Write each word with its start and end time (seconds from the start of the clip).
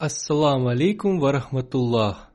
Ассаламу 0.00 0.68
алейкум 0.68 1.20
ва 1.20 1.30
рахматуллах. 1.30 2.32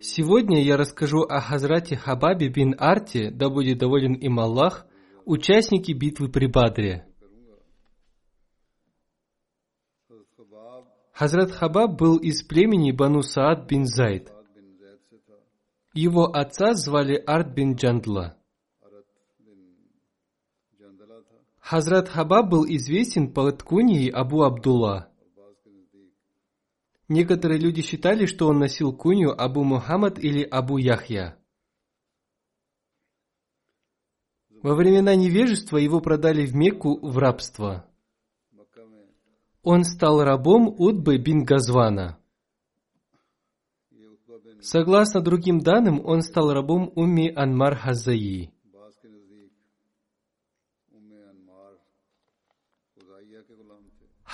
Сегодня 0.00 0.62
я 0.64 0.78
расскажу 0.78 1.24
о 1.24 1.42
Хазрате 1.42 1.94
Хабабе 1.94 2.48
бин 2.48 2.74
Арте, 2.78 3.30
да 3.30 3.50
будет 3.50 3.80
доволен 3.80 4.14
им 4.14 4.40
Аллах, 4.40 4.86
участнике 5.26 5.92
битвы 5.92 6.30
при 6.30 6.46
Бадре. 6.46 7.06
Хазрат 11.12 11.50
Хабаб 11.50 11.98
был 11.98 12.16
из 12.16 12.42
племени 12.42 12.90
Бану 12.90 13.20
Саад 13.20 13.68
бин 13.68 13.84
Зайд. 13.84 14.32
Его 15.92 16.34
отца 16.34 16.72
звали 16.72 17.16
Арт 17.26 17.52
бин 17.52 17.74
Джандла. 17.74 18.38
Хазрат 21.60 22.08
Хабаб 22.08 22.48
был 22.48 22.64
известен 22.64 23.34
под 23.34 23.62
куньей 23.62 24.08
Абу 24.08 24.44
Абдулла. 24.44 25.10
Некоторые 27.08 27.60
люди 27.60 27.82
считали, 27.82 28.24
что 28.24 28.48
он 28.48 28.58
носил 28.58 28.96
кунью 28.96 29.38
Абу 29.38 29.62
Мухаммад 29.62 30.18
или 30.18 30.42
Абу 30.42 30.78
Яхья. 30.78 31.36
Во 34.62 34.74
времена 34.74 35.14
невежества 35.14 35.76
его 35.76 36.00
продали 36.00 36.46
в 36.46 36.54
Мекку 36.54 36.98
в 37.06 37.18
рабство. 37.18 37.86
Он 39.62 39.84
стал 39.84 40.24
рабом 40.24 40.68
Утбы 40.68 41.18
бин 41.18 41.44
Газвана. 41.44 42.18
Согласно 44.60 45.20
другим 45.20 45.58
данным, 45.58 46.00
он 46.02 46.22
стал 46.22 46.54
рабом 46.54 46.90
Умми 46.94 47.30
Анмар 47.34 47.76
Хазаи. 47.76 48.53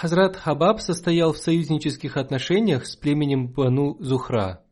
Хазрат 0.01 0.35
Хабаб 0.35 0.81
состоял 0.81 1.35
в 1.35 1.37
союзнических 1.37 2.17
отношениях 2.17 2.87
с 2.87 2.97
племенем 2.97 3.49
Бану 3.49 3.99
Зухра. 4.01 4.65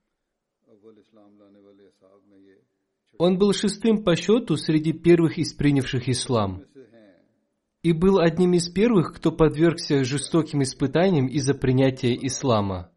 Он 3.18 3.36
был 3.36 3.52
шестым 3.52 4.04
по 4.04 4.16
счету 4.16 4.56
среди 4.56 4.94
первых 4.94 5.36
из 5.36 5.52
принявших 5.52 6.08
ислам 6.08 6.64
и 7.82 7.92
был 7.92 8.20
одним 8.20 8.54
из 8.54 8.70
первых, 8.70 9.14
кто 9.16 9.30
подвергся 9.30 10.02
жестоким 10.02 10.62
испытаниям 10.62 11.26
из-за 11.26 11.52
принятия 11.52 12.14
ислама. 12.14 12.90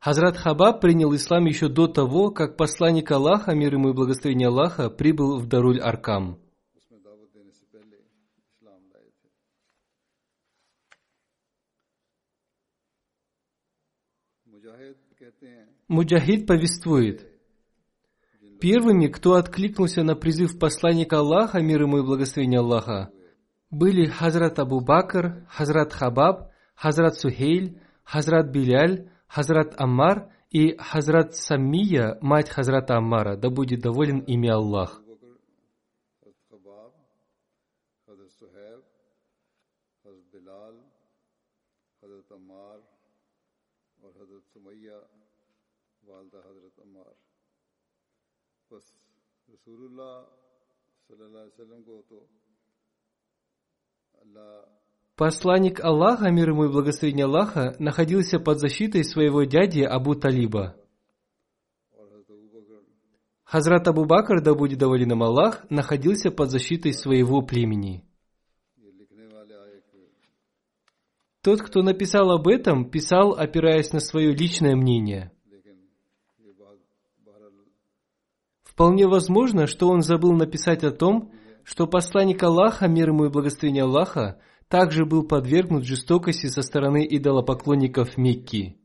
Хазрат 0.00 0.36
Хабаб 0.36 0.80
принял 0.80 1.14
ислам 1.14 1.44
еще 1.44 1.68
до 1.68 1.86
того, 1.86 2.32
как 2.32 2.56
посланник 2.56 3.12
Аллаха, 3.12 3.54
мир 3.54 3.74
ему 3.74 3.90
и 3.90 3.92
благословение 3.92 4.48
Аллаха, 4.48 4.90
прибыл 4.90 5.38
в 5.38 5.46
Даруль 5.46 5.78
Муджахид 15.88 16.46
повествует, 16.46 17.26
первыми, 18.60 19.06
кто 19.06 19.34
откликнулся 19.34 20.02
на 20.02 20.14
призыв 20.14 20.58
посланника 20.58 21.18
Аллаха, 21.18 21.60
мир 21.60 21.82
ему 21.82 21.98
и 21.98 22.02
благословение 22.02 22.60
Аллаха, 22.60 23.10
были 23.70 24.06
Хазрат 24.06 24.58
Абу 24.58 24.80
Бакр, 24.80 25.46
Хазрат 25.48 25.92
Хабаб, 25.92 26.50
Хазрат 26.74 27.16
Сухейль, 27.16 27.80
Хазрат 28.04 28.50
Биляль, 28.50 29.10
Хазрат 29.26 29.74
Аммар 29.80 30.30
и 30.50 30.76
Хазрат 30.76 31.34
Самия, 31.34 32.18
мать 32.20 32.50
Хазрата 32.50 32.96
Аммара, 32.96 33.36
да 33.36 33.50
будет 33.50 33.80
доволен 33.80 34.18
ими 34.20 34.48
Аллах. 34.48 35.02
Посланник 55.16 55.80
Аллаха, 55.80 56.30
мир 56.30 56.50
ему 56.50 56.64
и 56.64 56.72
благословение 56.72 57.26
Аллаха, 57.26 57.76
находился 57.78 58.38
под 58.38 58.58
защитой 58.58 59.04
своего 59.04 59.44
дяди 59.44 59.82
Абу 59.82 60.14
Талиба. 60.14 60.76
Хазрат 63.44 63.86
Абу 63.88 64.04
Бакр, 64.04 64.40
да 64.40 64.54
будет 64.54 64.78
доволен 64.78 65.12
им 65.12 65.22
Аллах, 65.22 65.68
находился 65.70 66.30
под 66.30 66.50
защитой 66.50 66.94
своего 66.94 67.42
племени. 67.42 68.04
Тот, 71.42 71.60
кто 71.62 71.82
написал 71.82 72.30
об 72.30 72.48
этом, 72.48 72.90
писал, 72.90 73.32
опираясь 73.32 73.92
на 73.92 74.00
свое 74.00 74.32
личное 74.32 74.76
мнение. 74.76 75.32
Вполне 78.80 79.06
возможно, 79.06 79.66
что 79.66 79.90
он 79.90 80.00
забыл 80.00 80.32
написать 80.32 80.84
о 80.84 80.90
том, 80.90 81.34
что 81.64 81.86
посланник 81.86 82.42
Аллаха, 82.42 82.88
мир 82.88 83.10
ему 83.10 83.26
и 83.26 83.28
благословение 83.28 83.82
Аллаха, 83.82 84.40
также 84.68 85.04
был 85.04 85.22
подвергнут 85.22 85.84
жестокости 85.84 86.46
со 86.46 86.62
стороны 86.62 87.06
идолопоклонников 87.06 88.16
Мекки. 88.16 88.80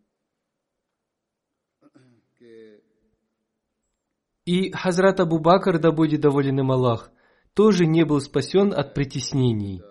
И 4.43 4.69
Хазрат 4.73 5.21
Абу 5.21 5.39
Бакр, 5.39 5.79
да 5.79 5.93
будет 5.93 6.19
доволен 6.19 6.59
им 6.59 6.73
Аллах, 6.73 7.09
тоже 7.53 7.85
не 7.85 8.03
был 8.03 8.19
спасен 8.19 8.73
от 8.73 8.93
притеснений. 8.95 9.81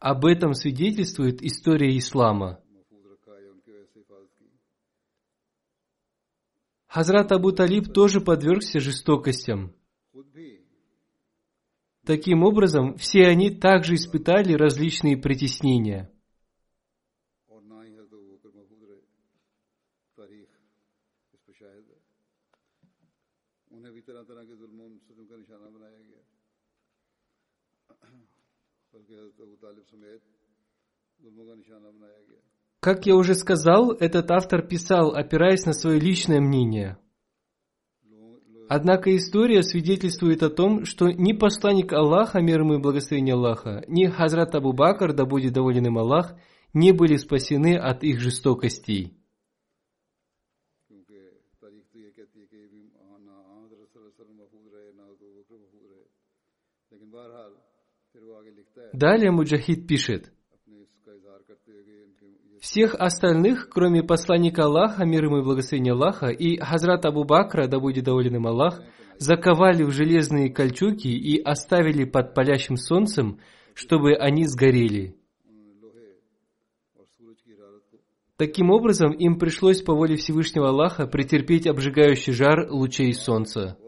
Об 0.00 0.26
этом 0.26 0.54
свидетельствует 0.54 1.40
история 1.40 1.96
ислама. 1.96 2.63
Хазрат 6.94 7.32
Абу 7.32 7.50
Талиб 7.50 7.92
тоже 7.92 8.20
подвергся 8.20 8.78
жестокостям. 8.78 9.74
Таким 12.06 12.44
образом, 12.44 12.94
все 12.98 13.26
они 13.26 13.50
также 13.50 13.96
испытали 13.96 14.52
различные 14.52 15.16
притеснения. 15.16 16.08
بلکہ 28.94 29.14
حضرت 29.14 29.40
ابو 29.40 29.56
طالب 29.56 29.86
سمیت 29.90 30.22
ظلموں 31.22 31.46
کا 31.46 31.54
نشانہ 31.54 31.88
как 32.84 33.06
я 33.06 33.16
уже 33.16 33.34
сказал, 33.34 33.92
этот 33.92 34.30
автор 34.30 34.60
писал, 34.60 35.14
опираясь 35.14 35.64
на 35.64 35.72
свое 35.72 35.98
личное 35.98 36.38
мнение. 36.38 36.98
Однако 38.68 39.16
история 39.16 39.62
свидетельствует 39.62 40.42
о 40.42 40.50
том, 40.50 40.84
что 40.84 41.10
ни 41.10 41.32
посланник 41.32 41.94
Аллаха, 41.94 42.42
мир 42.42 42.60
ему 42.60 42.74
и 42.74 42.82
благословение 42.82 43.36
Аллаха, 43.36 43.82
ни 43.88 44.04
Хазрат 44.04 44.54
Абу 44.54 44.74
Бакр, 44.74 45.14
да 45.14 45.24
будет 45.24 45.54
доволен 45.54 45.86
им 45.86 45.96
Аллах, 45.96 46.34
не 46.74 46.92
были 46.92 47.16
спасены 47.16 47.78
от 47.78 48.04
их 48.04 48.20
жестокостей. 48.20 49.16
Далее 58.92 59.30
Муджахид 59.30 59.88
пишет, 59.88 60.33
всех 62.74 62.96
остальных, 62.96 63.68
кроме 63.68 64.02
посланника 64.02 64.64
Аллаха, 64.64 65.04
мир 65.04 65.26
ему 65.26 65.38
и 65.38 65.44
благословения 65.44 65.92
Аллаха, 65.92 66.30
и 66.30 66.56
Хазрат 66.56 67.04
Абу 67.04 67.22
Бакра, 67.22 67.68
да 67.68 67.78
будет 67.78 68.02
доволен 68.02 68.34
им 68.34 68.48
Аллах, 68.48 68.82
заковали 69.16 69.84
в 69.84 69.92
железные 69.92 70.52
кольчуги 70.52 71.06
и 71.06 71.40
оставили 71.40 72.04
под 72.04 72.34
палящим 72.34 72.76
солнцем, 72.76 73.38
чтобы 73.74 74.16
они 74.16 74.44
сгорели. 74.48 75.16
Таким 78.38 78.72
образом, 78.72 79.12
им 79.12 79.38
пришлось 79.38 79.80
по 79.80 79.94
воле 79.94 80.16
Всевышнего 80.16 80.70
Аллаха 80.70 81.06
претерпеть 81.06 81.68
обжигающий 81.68 82.32
жар 82.32 82.66
лучей 82.72 83.14
солнца. 83.14 83.78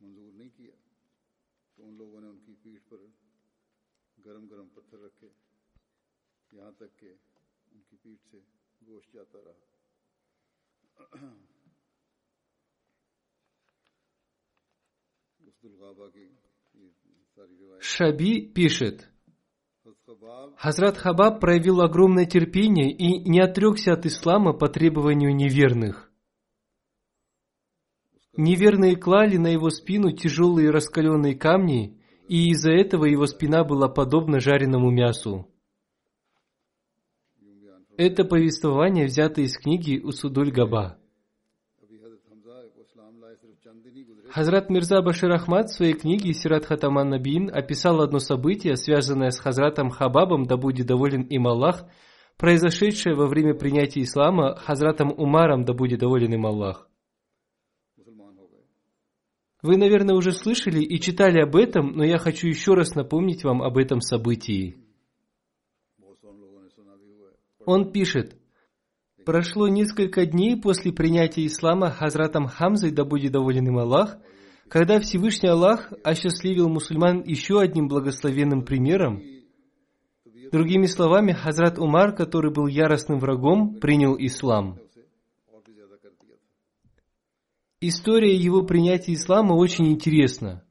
منظور 0.00 0.87
Шаби 17.80 18.52
пишет, 18.52 19.08
Хазрат 20.56 20.96
Хабаб 20.96 21.40
проявил 21.40 21.80
огромное 21.80 22.26
терпение 22.26 22.90
и 22.90 23.28
не 23.28 23.40
отрекся 23.40 23.92
от 23.92 24.06
ислама 24.06 24.52
по 24.52 24.68
требованию 24.68 25.34
неверных. 25.34 26.07
Неверные 28.38 28.94
клали 28.94 29.36
на 29.36 29.48
его 29.48 29.68
спину 29.68 30.12
тяжелые 30.12 30.70
раскаленные 30.70 31.34
камни, 31.34 31.98
и 32.28 32.50
из-за 32.50 32.70
этого 32.70 33.04
его 33.04 33.26
спина 33.26 33.64
была 33.64 33.88
подобна 33.88 34.38
жареному 34.38 34.92
мясу. 34.92 35.48
Это 37.96 38.22
повествование 38.22 39.06
взято 39.06 39.40
из 39.40 39.58
книги 39.58 39.98
Усудуль 39.98 40.52
Габа. 40.52 40.98
Хазрат 44.30 44.70
Мирза 44.70 45.02
Башир 45.02 45.32
Ахмад 45.32 45.70
в 45.70 45.74
своей 45.74 45.94
книге 45.94 46.32
«Сират 46.32 46.64
Хатаман 46.64 47.08
Набиин» 47.08 47.50
описал 47.52 48.00
одно 48.00 48.20
событие, 48.20 48.76
связанное 48.76 49.30
с 49.30 49.40
Хазратом 49.40 49.90
Хабабом, 49.90 50.44
да 50.44 50.56
будет 50.56 50.86
доволен 50.86 51.22
им 51.22 51.48
Аллах, 51.48 51.90
произошедшее 52.36 53.16
во 53.16 53.26
время 53.26 53.54
принятия 53.54 54.02
ислама 54.02 54.54
Хазратом 54.54 55.10
Умаром, 55.10 55.64
да 55.64 55.72
будет 55.72 55.98
доволен 55.98 56.32
им 56.34 56.46
Аллах. 56.46 56.88
Вы, 59.62 59.76
наверное, 59.76 60.14
уже 60.14 60.32
слышали 60.32 60.80
и 60.80 61.00
читали 61.00 61.40
об 61.40 61.56
этом, 61.56 61.92
но 61.92 62.04
я 62.04 62.18
хочу 62.18 62.46
еще 62.46 62.74
раз 62.74 62.94
напомнить 62.94 63.44
вам 63.44 63.62
об 63.62 63.76
этом 63.76 64.00
событии. 64.00 64.76
Он 67.64 67.92
пишет, 67.92 68.38
Прошло 69.28 69.68
несколько 69.68 70.24
дней 70.24 70.58
после 70.58 70.90
принятия 70.90 71.44
ислама 71.44 71.90
Хазратом 71.90 72.46
Хамзой, 72.46 72.92
да 72.92 73.04
будет 73.04 73.32
доволен 73.32 73.66
им 73.66 73.76
Аллах, 73.76 74.16
когда 74.70 75.00
Всевышний 75.00 75.50
Аллах 75.50 75.92
осчастливил 76.02 76.70
мусульман 76.70 77.24
еще 77.26 77.60
одним 77.60 77.88
благословенным 77.88 78.64
примером. 78.64 79.22
Другими 80.50 80.86
словами, 80.86 81.32
Хазрат 81.32 81.78
Умар, 81.78 82.14
который 82.14 82.50
был 82.50 82.68
яростным 82.68 83.18
врагом, 83.18 83.74
принял 83.74 84.16
ислам. 84.18 84.78
История 87.80 88.34
его 88.34 88.64
принятия 88.64 89.14
ислама 89.14 89.52
очень 89.52 89.92
интересна. 89.92 90.64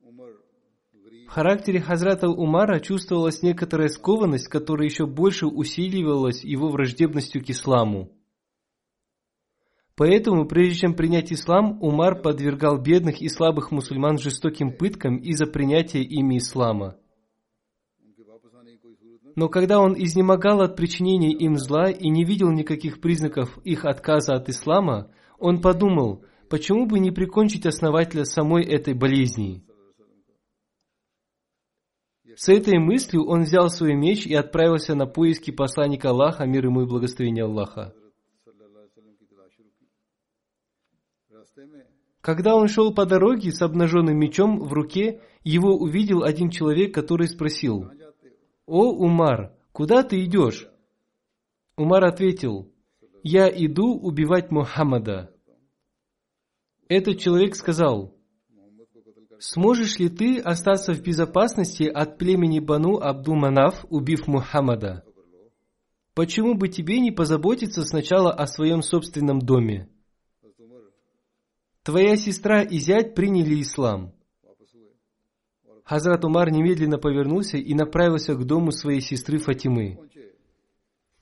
В 0.00 1.28
характере 1.28 1.80
Хазрата 1.80 2.28
Умара 2.28 2.80
чувствовалась 2.80 3.42
некоторая 3.42 3.88
скованность, 3.88 4.48
которая 4.48 4.88
еще 4.88 5.04
больше 5.04 5.46
усиливалась 5.46 6.42
его 6.42 6.70
враждебностью 6.70 7.44
к 7.44 7.50
исламу. 7.50 8.10
Поэтому, 9.96 10.46
прежде 10.46 10.80
чем 10.80 10.94
принять 10.94 11.30
ислам, 11.30 11.82
Умар 11.82 12.22
подвергал 12.22 12.80
бедных 12.80 13.20
и 13.20 13.28
слабых 13.28 13.70
мусульман 13.70 14.16
жестоким 14.16 14.72
пыткам 14.72 15.16
из-за 15.18 15.46
принятия 15.46 16.02
ими 16.02 16.38
ислама. 16.38 16.96
Но 19.36 19.48
когда 19.48 19.78
он 19.78 19.94
изнемогал 19.94 20.62
от 20.62 20.74
причинения 20.76 21.32
им 21.32 21.58
зла 21.58 21.90
и 21.90 22.08
не 22.08 22.24
видел 22.24 22.50
никаких 22.50 23.00
признаков 23.00 23.58
их 23.64 23.84
отказа 23.84 24.34
от 24.34 24.48
ислама, 24.48 25.10
он 25.44 25.60
подумал, 25.60 26.24
почему 26.48 26.86
бы 26.86 26.98
не 26.98 27.10
прикончить 27.10 27.66
основателя 27.66 28.24
самой 28.24 28.64
этой 28.64 28.94
болезни? 28.94 29.62
С 32.34 32.48
этой 32.48 32.78
мыслью 32.78 33.26
он 33.26 33.42
взял 33.42 33.68
свой 33.68 33.94
меч 33.94 34.26
и 34.26 34.34
отправился 34.34 34.94
на 34.94 35.04
поиски 35.04 35.50
посланника 35.50 36.08
Аллаха, 36.08 36.46
мир 36.46 36.64
ему 36.64 36.80
и 36.80 36.86
благословение 36.86 37.44
Аллаха. 37.44 37.94
Когда 42.22 42.56
он 42.56 42.68
шел 42.68 42.94
по 42.94 43.04
дороге 43.04 43.52
с 43.52 43.60
обнаженным 43.60 44.18
мечом 44.18 44.60
в 44.60 44.72
руке, 44.72 45.20
его 45.42 45.76
увидел 45.76 46.22
один 46.22 46.48
человек, 46.48 46.94
который 46.94 47.28
спросил, 47.28 47.90
«О, 48.64 48.92
Умар, 48.92 49.52
куда 49.72 50.02
ты 50.04 50.24
идешь?» 50.24 50.66
Умар 51.76 52.04
ответил, 52.04 52.72
«Я 53.22 53.46
иду 53.50 53.92
убивать 53.92 54.50
Мухаммада». 54.50 55.33
Этот 56.88 57.18
человек 57.18 57.56
сказал, 57.56 58.14
«Сможешь 59.38 59.98
ли 59.98 60.08
ты 60.08 60.38
остаться 60.38 60.94
в 60.94 61.02
безопасности 61.02 61.84
от 61.84 62.18
племени 62.18 62.60
Бану 62.60 62.98
Абдуманаф, 62.98 63.84
убив 63.90 64.26
Мухаммада? 64.26 65.04
Почему 66.14 66.54
бы 66.54 66.68
тебе 66.68 67.00
не 67.00 67.10
позаботиться 67.10 67.84
сначала 67.84 68.32
о 68.32 68.46
своем 68.46 68.82
собственном 68.82 69.40
доме? 69.40 69.88
Твоя 71.82 72.16
сестра 72.16 72.62
и 72.62 72.78
зять 72.78 73.14
приняли 73.14 73.60
ислам». 73.60 74.14
Хазрат 75.84 76.24
Умар 76.24 76.50
немедленно 76.50 76.96
повернулся 76.96 77.58
и 77.58 77.74
направился 77.74 78.34
к 78.34 78.44
дому 78.44 78.72
своей 78.72 79.00
сестры 79.00 79.38
Фатимы. 79.38 79.98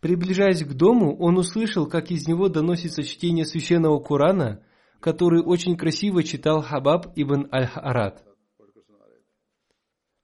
Приближаясь 0.00 0.64
к 0.64 0.73
дому, 0.75 1.16
он 1.16 1.37
услышал, 1.37 1.87
как 1.87 2.11
из 2.11 2.28
него 2.28 2.49
доносится 2.49 3.02
чтение 3.02 3.45
священного 3.45 3.99
Корана, 3.99 4.62
который 5.02 5.42
очень 5.42 5.76
красиво 5.76 6.23
читал 6.23 6.62
Хабаб 6.62 7.09
ибн 7.16 7.49
Аль-Харат. 7.52 8.25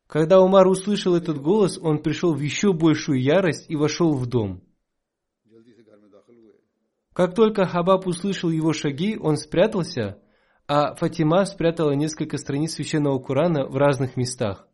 Когда 0.07 0.41
Умар 0.41 0.69
услышал 0.69 1.17
этот 1.17 1.43
голос, 1.43 1.79
он 1.79 2.01
пришел 2.01 2.33
в 2.33 2.41
еще 2.41 2.73
большую 2.73 3.21
ярость 3.21 3.67
и 3.69 3.77
вошел 3.77 4.15
в 4.15 4.27
дом. 4.27 4.63
Как 7.13 7.35
только 7.35 7.67
Хабаб 7.67 8.07
услышал 8.07 8.51
его 8.51 8.73
шаги, 8.73 9.19
он 9.21 9.37
спрятался, 9.37 10.23
а 10.69 10.95
Фатима 10.95 11.45
спрятала 11.45 11.91
несколько 11.91 12.39
страниц 12.39 12.75
священного 12.75 13.19
Курана 13.19 13.67
в 13.67 13.77
разных 13.77 14.17
местах. 14.17 14.69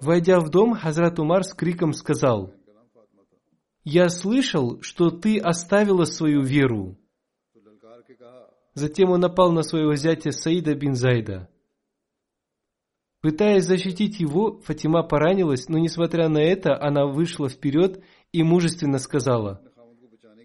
Войдя 0.00 0.38
в 0.38 0.48
дом, 0.48 0.74
Хазрат 0.74 1.18
Умар 1.18 1.42
с 1.42 1.52
криком 1.52 1.92
сказал– 1.92 2.54
«Я 3.84 4.08
слышал, 4.08 4.80
что 4.82 5.10
ты 5.10 5.38
оставила 5.38 6.04
свою 6.04 6.42
веру». 6.42 6.98
Затем 8.74 9.10
он 9.10 9.20
напал 9.20 9.52
на 9.52 9.62
своего 9.62 9.94
зятя 9.94 10.30
Саида 10.30 10.74
бин 10.74 10.94
Зайда. 10.94 11.48
Пытаясь 13.20 13.64
защитить 13.64 14.18
его, 14.18 14.60
Фатима 14.62 15.02
поранилась, 15.02 15.68
но 15.68 15.78
несмотря 15.78 16.28
на 16.28 16.38
это, 16.38 16.80
она 16.80 17.06
вышла 17.06 17.48
вперед 17.48 18.02
и 18.32 18.42
мужественно 18.42 18.98
сказала, 18.98 19.60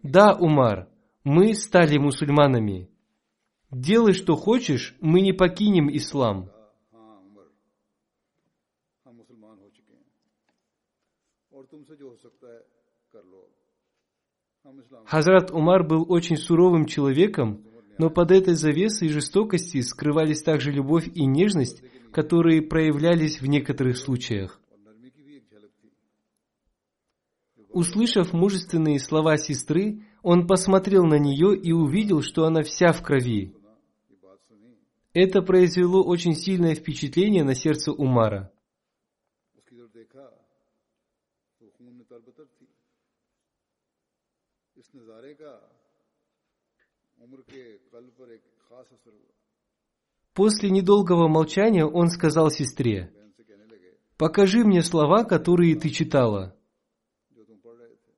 «Да, 0.04 0.34
Умар, 0.34 0.90
мы 1.24 1.54
стали 1.54 1.98
мусульманами. 1.98 2.90
Делай, 3.72 4.14
что 4.14 4.36
хочешь, 4.36 4.96
мы 5.00 5.22
не 5.22 5.32
покинем 5.32 5.90
ислам». 5.90 6.52
Хазрат 15.06 15.52
Умар 15.52 15.88
был 15.88 16.06
очень 16.10 16.38
суровым 16.38 16.86
человеком, 16.86 17.64
но 17.98 18.10
под 18.10 18.32
этой 18.32 18.56
завесой 18.56 19.10
жестокости 19.10 19.82
скрывались 19.82 20.42
также 20.42 20.72
любовь 20.72 21.08
и 21.14 21.26
нежность, 21.26 21.84
которые 22.12 22.62
проявлялись 22.62 23.42
в 23.42 23.48
некоторых 23.48 23.98
случаях. 23.98 24.60
Услышав 27.70 28.32
мужественные 28.34 29.00
слова 29.00 29.38
сестры, 29.38 30.06
он 30.24 30.48
посмотрел 30.48 31.04
на 31.04 31.20
нее 31.20 31.56
и 31.56 31.72
увидел, 31.72 32.22
что 32.22 32.46
она 32.46 32.64
вся 32.64 32.94
в 32.94 33.04
крови. 33.04 33.54
Это 35.14 35.42
произвело 35.42 36.04
очень 36.04 36.36
сильное 36.36 36.74
впечатление 36.74 37.44
на 37.44 37.54
сердце 37.54 37.92
Умара. 37.92 38.52
इस 44.81 44.89
नज़ारे 44.97 45.35
का 45.35 45.53
उम्र 47.25 47.41
के 47.51 47.63
कल 47.93 48.07
पर 48.19 48.33
एक 48.33 48.45
खास 48.69 48.89
असर 48.93 49.13
हुआ 49.13 49.39
После 50.33 50.71
недолгого 50.71 51.29
молчания 51.29 51.85
он 51.85 52.09
сказал 52.09 52.51
сестре, 52.51 53.11
बहन 53.13 53.31
से 53.37 53.43
कहने 53.43 53.67
लगे 53.67 53.91
«Покажи 54.17 54.65
мне 54.65 54.83
слова, 54.83 55.25
которые 55.25 55.75
ты 55.75 55.91
читала». 55.91 56.57
जो 57.35 57.45
तुम 57.45 57.59
पढ़ 57.59 57.77
रहे 57.77 57.95
थे 57.97 58.13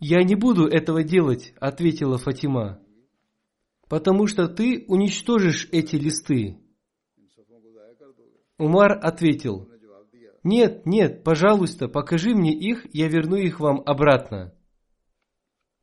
«Я 0.00 0.22
не 0.24 0.34
буду 0.34 0.66
этого 0.66 1.02
делать», — 1.04 1.60
ответила 1.60 2.18
Фатима, 2.18 2.82
«потому 3.88 4.26
что 4.26 4.48
ты 4.48 4.84
уничтожишь 4.88 5.68
эти 5.72 5.96
листы». 5.96 6.58
इन 7.16 7.28
सफ़ों 7.36 7.60
को 7.62 7.70
ज़ाया 7.70 7.94
कर 7.94 8.10
दोगे 8.18 8.38
Умар 8.58 8.98
ответил, 9.00 9.54
उन्होंने 9.62 9.78
जवाब 9.78 10.04
दिया 10.12 10.30
«Нет, 10.42 10.84
нет, 10.84 11.22
пожалуйста, 11.24 11.88
покажи 11.88 12.34
мне 12.34 12.52
их, 12.52 12.86
я 12.92 13.08
верну 13.08 13.36
их 13.36 13.60
вам 13.60 13.82
обратно». 13.86 14.52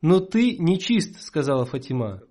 «Но 0.02 0.21
ты 0.21 0.57
нечист»,— 0.57 1.21
сказала 1.21 1.66
Фатима. 1.66 2.23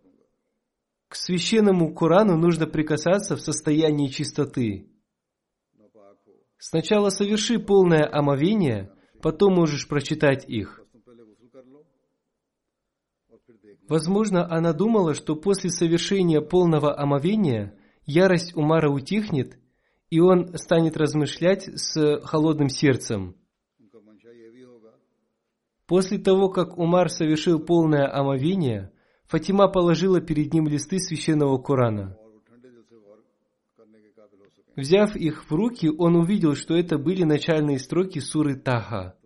К 1.07 1.15
священному 1.15 1.93
Корану 1.93 2.37
нужно 2.37 2.67
прикасаться 2.67 3.35
в 3.35 3.41
состоянии 3.41 4.07
чистоты. 4.07 4.89
Сначала 6.57 7.09
соверши 7.09 7.57
полное 7.57 8.07
омовение, 8.11 8.91
потом 9.21 9.55
можешь 9.55 9.87
прочитать 9.87 10.47
их. 10.47 10.83
Возможно, 13.87 14.45
она 14.51 14.73
думала, 14.73 15.15
что 15.15 15.35
после 15.35 15.69
совершения 15.71 16.41
полного 16.41 16.99
омовения 16.99 17.75
ярость 18.05 18.55
Умара 18.55 18.91
утихнет, 18.91 19.57
и 20.09 20.19
он 20.19 20.55
станет 20.57 20.97
размышлять 20.97 21.63
с 21.63 22.19
холодным 22.21 22.69
сердцем– 22.69 23.35
После 25.89 26.19
того, 26.19 26.49
как 26.49 26.77
Умар 26.77 27.09
совершил 27.09 27.59
полное 27.59 28.07
омовение, 28.15 28.91
Фатима 29.25 29.67
положила 29.67 30.21
перед 30.21 30.53
ним 30.53 30.67
листы 30.67 30.99
священного 30.99 31.57
Корана. 31.57 32.15
Взяв 34.75 35.15
их 35.15 35.49
в 35.49 35.51
руки, 35.51 35.89
он 35.89 36.15
увидел, 36.15 36.53
что 36.53 36.75
это 36.75 36.99
были 36.99 37.23
начальные 37.23 37.79
строки 37.79 38.19
суры 38.19 38.55
Таха. 38.55 39.17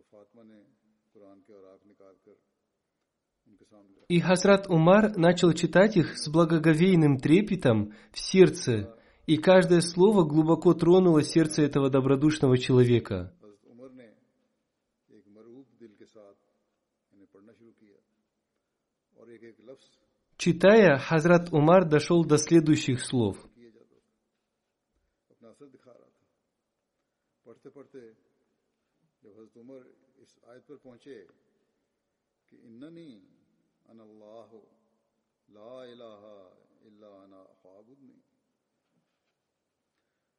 И 4.07 4.21
Хазрат 4.21 4.69
Умар 4.69 5.17
начал 5.17 5.51
читать 5.51 5.97
их 5.97 6.17
с 6.17 6.29
благоговейным 6.29 7.17
трепетом 7.17 7.91
в 8.13 8.19
сердце, 8.19 8.95
и 9.25 9.35
каждое 9.35 9.81
слово 9.81 10.23
глубоко 10.23 10.73
тронуло 10.73 11.23
сердце 11.23 11.63
этого 11.63 11.89
добродушного 11.89 12.57
человека. 12.57 13.33
Читая, 20.37 20.97
Хазрат 20.97 21.53
Умар 21.53 21.87
дошел 21.87 22.25
до 22.25 22.37
следующих 22.37 23.01
слов. 23.01 23.37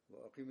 وأقم 0.09 0.49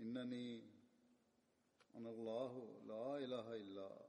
إنني 0.00 0.62
أنا 1.94 2.10
الله 2.10 2.82
لا 2.82 3.16
إله 3.16 3.54
إلا 3.54 4.08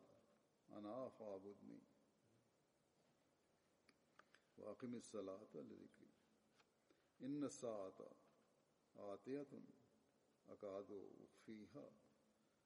أنا 0.69 1.09
فاعبدني 1.09 1.81
وأقم 4.57 4.95
الصلاة 4.95 5.53
لذكري 5.55 6.11
إن 7.21 7.43
الساعة 7.43 8.11
آتية 8.95 9.47
أكاد 10.49 10.91
أخفيها 11.23 11.89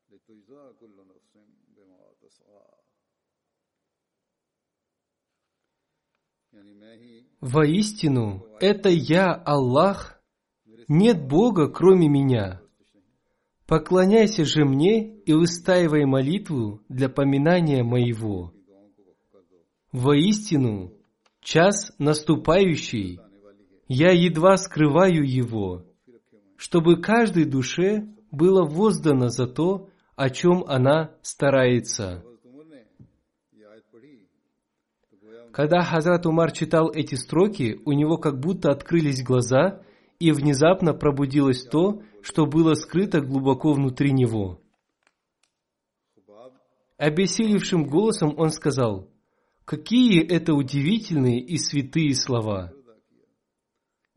لتجزى 0.09 0.73
كل 0.79 1.07
نفس 1.07 1.37
بما 1.67 2.13
تسعى 2.21 2.67
Воистину, 7.39 8.45
это 8.59 8.89
я, 8.89 9.33
Аллах, 9.33 10.21
нет 10.89 11.25
Бога, 11.25 11.69
кроме 11.69 12.09
меня. 12.09 12.61
Поклоняйся 13.71 14.43
же 14.43 14.65
мне 14.65 15.15
и 15.19 15.31
устаивай 15.31 16.03
молитву 16.03 16.81
для 16.89 17.07
поминания 17.07 17.83
моего. 17.85 18.51
Воистину, 19.93 20.91
час 21.39 21.93
наступающий, 21.97 23.21
я 23.87 24.11
едва 24.11 24.57
скрываю 24.57 25.23
его, 25.25 25.85
чтобы 26.57 27.01
каждой 27.01 27.45
душе 27.45 28.09
было 28.29 28.65
воздано 28.65 29.29
за 29.29 29.47
то, 29.47 29.87
о 30.17 30.29
чем 30.29 30.65
она 30.67 31.15
старается. 31.21 32.25
Когда 35.53 35.81
Хазрат 35.81 36.25
Умар 36.25 36.51
читал 36.51 36.91
эти 36.91 37.15
строки, 37.15 37.79
у 37.85 37.93
него 37.93 38.17
как 38.17 38.37
будто 38.37 38.69
открылись 38.69 39.23
глаза, 39.23 39.81
и 40.19 40.33
внезапно 40.33 40.93
пробудилось 40.93 41.63
то, 41.63 42.01
что 42.21 42.45
было 42.45 42.73
скрыто 42.75 43.21
глубоко 43.21 43.73
внутри 43.73 44.11
него. 44.11 44.61
Обессилевшим 46.97 47.85
голосом 47.85 48.35
он 48.37 48.51
сказал, 48.51 49.09
«Какие 49.65 50.23
это 50.23 50.53
удивительные 50.53 51.39
и 51.39 51.57
святые 51.57 52.13
слова!» 52.13 52.73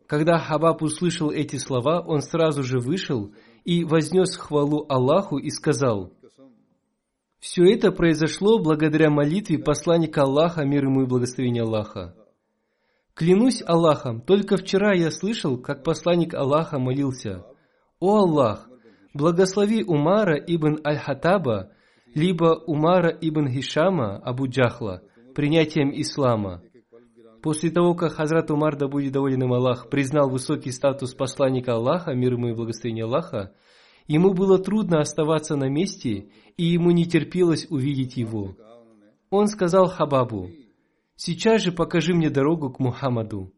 Когда 0.07 0.39
Хабаб 0.39 0.83
услышал 0.83 1.31
эти 1.31 1.57
слова, 1.57 2.01
он 2.01 2.21
сразу 2.21 2.63
же 2.63 2.79
вышел 2.79 3.33
и 3.65 3.85
вознес 3.85 4.37
хвалу 4.37 4.85
Аллаху 4.91 5.39
и 5.39 5.49
сказал, 5.49 6.13
«Все 7.39 7.65
это 7.65 7.91
произошло 7.91 8.59
благодаря 8.59 9.09
молитве 9.09 9.59
посланника 9.59 10.23
Аллаха, 10.23 10.65
мир 10.65 10.85
ему 10.85 11.03
и 11.03 11.07
благословение 11.07 11.63
Аллаха. 11.63 12.15
Клянусь 13.15 13.63
Аллахом, 13.65 14.21
только 14.21 14.57
вчера 14.57 14.93
я 14.93 15.11
слышал, 15.11 15.57
как 15.57 15.85
посланник 15.85 16.35
Аллаха 16.35 16.79
молился. 16.79 17.47
«О 18.07 18.19
Аллах, 18.19 18.69
благослови 19.15 19.83
Умара 19.83 20.37
ибн 20.37 20.79
Аль-Хатаба, 20.85 21.71
либо 22.15 22.63
Умара 22.67 23.09
ибн 23.09 23.49
Хишама 23.49 24.19
Абу 24.19 24.47
Джахла 24.47 25.01
принятием 25.35 25.91
ислама. 25.91 26.63
После 27.43 27.71
того, 27.71 27.95
как 27.95 28.13
Хазрат 28.13 28.51
Умар, 28.51 28.77
да 28.77 28.89
будет 28.89 29.13
доволен 29.15 29.45
им 29.45 29.55
Аллах, 29.55 29.89
признал 29.89 30.29
высокий 30.29 30.71
статус 30.71 31.15
посланника 31.15 31.77
Аллаха, 31.77 32.13
мир 32.13 32.35
ему 32.35 32.49
и 32.49 32.53
благословение 32.53 33.07
Аллаха, 33.07 33.55
ему 34.07 34.35
было 34.35 34.59
трудно 34.59 35.01
оставаться 35.01 35.57
на 35.57 35.71
месте, 35.71 36.29
и 36.59 36.65
ему 36.65 36.91
не 36.91 37.07
терпелось 37.07 37.67
увидеть 37.71 38.19
его. 38.19 38.55
Он 39.31 39.47
сказал 39.47 39.87
Хабабу, 39.87 40.51
«Сейчас 41.17 41.63
же 41.63 41.73
покажи 41.73 42.13
мне 42.13 42.29
дорогу 42.29 42.71
к 42.71 42.81
Мухаммаду». 42.81 43.51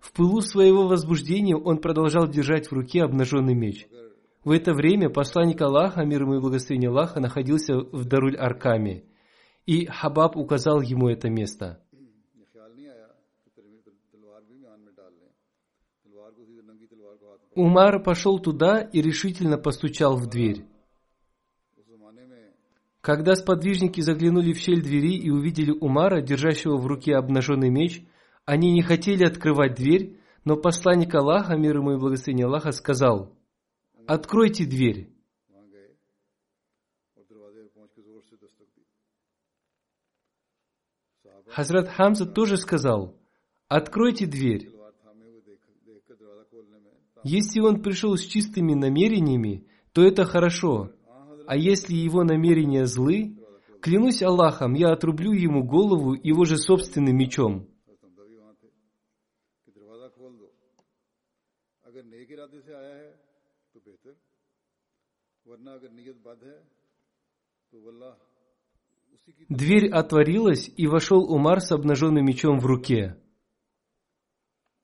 В 0.00 0.12
пылу 0.12 0.40
своего 0.40 0.86
возбуждения 0.86 1.56
он 1.56 1.78
продолжал 1.78 2.28
держать 2.28 2.68
в 2.68 2.72
руке 2.72 3.02
обнаженный 3.02 3.54
меч. 3.54 3.88
В 4.44 4.52
это 4.52 4.72
время 4.72 5.10
посланник 5.10 5.60
Аллаха, 5.60 6.04
мир 6.04 6.22
ему 6.22 6.36
и 6.36 6.40
благословение 6.40 6.90
Аллаха, 6.90 7.20
находился 7.20 7.76
в 7.76 8.04
Даруль 8.04 8.36
Аркаме, 8.36 9.04
и 9.66 9.86
Хабаб 9.86 10.36
указал 10.36 10.80
ему 10.80 11.08
это 11.08 11.28
место. 11.28 11.82
Умар 17.54 18.00
пошел 18.02 18.38
туда 18.38 18.80
и 18.80 19.02
решительно 19.02 19.58
постучал 19.58 20.16
в 20.16 20.28
дверь. 20.28 20.64
Когда 23.00 23.34
сподвижники 23.34 24.00
заглянули 24.00 24.52
в 24.52 24.58
щель 24.58 24.82
двери 24.82 25.16
и 25.16 25.30
увидели 25.30 25.72
Умара, 25.72 26.20
держащего 26.20 26.76
в 26.76 26.86
руке 26.86 27.16
обнаженный 27.16 27.70
меч– 27.70 28.04
они 28.48 28.72
не 28.72 28.80
хотели 28.80 29.24
открывать 29.24 29.74
дверь, 29.74 30.18
но 30.42 30.56
посланник 30.56 31.14
Аллаха, 31.14 31.54
мир 31.54 31.76
ему 31.76 31.92
и 31.92 31.98
благословение 31.98 32.46
Аллаха, 32.46 32.72
сказал, 32.72 33.36
«Откройте 34.06 34.64
дверь». 34.64 35.12
Хазрат 41.48 41.88
Хамза 41.90 42.24
тоже 42.24 42.56
сказал, 42.56 43.20
«Откройте 43.68 44.24
дверь». 44.24 44.70
Если 47.24 47.60
он 47.60 47.82
пришел 47.82 48.16
с 48.16 48.24
чистыми 48.24 48.72
намерениями, 48.72 49.66
то 49.92 50.02
это 50.02 50.24
хорошо. 50.24 50.90
А 51.46 51.54
если 51.54 51.94
его 51.94 52.24
намерения 52.24 52.86
злы, 52.86 53.36
клянусь 53.82 54.22
Аллахом, 54.22 54.72
я 54.72 54.92
отрублю 54.92 55.32
ему 55.32 55.64
голову 55.64 56.14
его 56.14 56.46
же 56.46 56.56
собственным 56.56 57.14
мечом. 57.14 57.68
इरादे 62.47 62.59
से 62.61 62.73
आया 62.73 62.95
है 62.95 63.11
तो 63.73 63.79
बेहतर 63.85 64.15
वरना 65.47 65.71
अगर 65.73 65.91
नीयत 65.91 66.17
बद 66.25 66.39
है 66.43 66.57
तो 67.71 67.77
वल्लाह 67.85 68.13
उसी 69.13 69.31
की 69.31 69.45
Дверь 69.49 69.89
отворилась, 69.89 70.69
и 70.75 70.87
вошел 70.87 71.21
Умар 71.29 71.59
с 71.59 71.71
обнаженным 71.71 72.25
мечом 72.25 72.59
в 72.59 72.65
руке. 72.65 73.17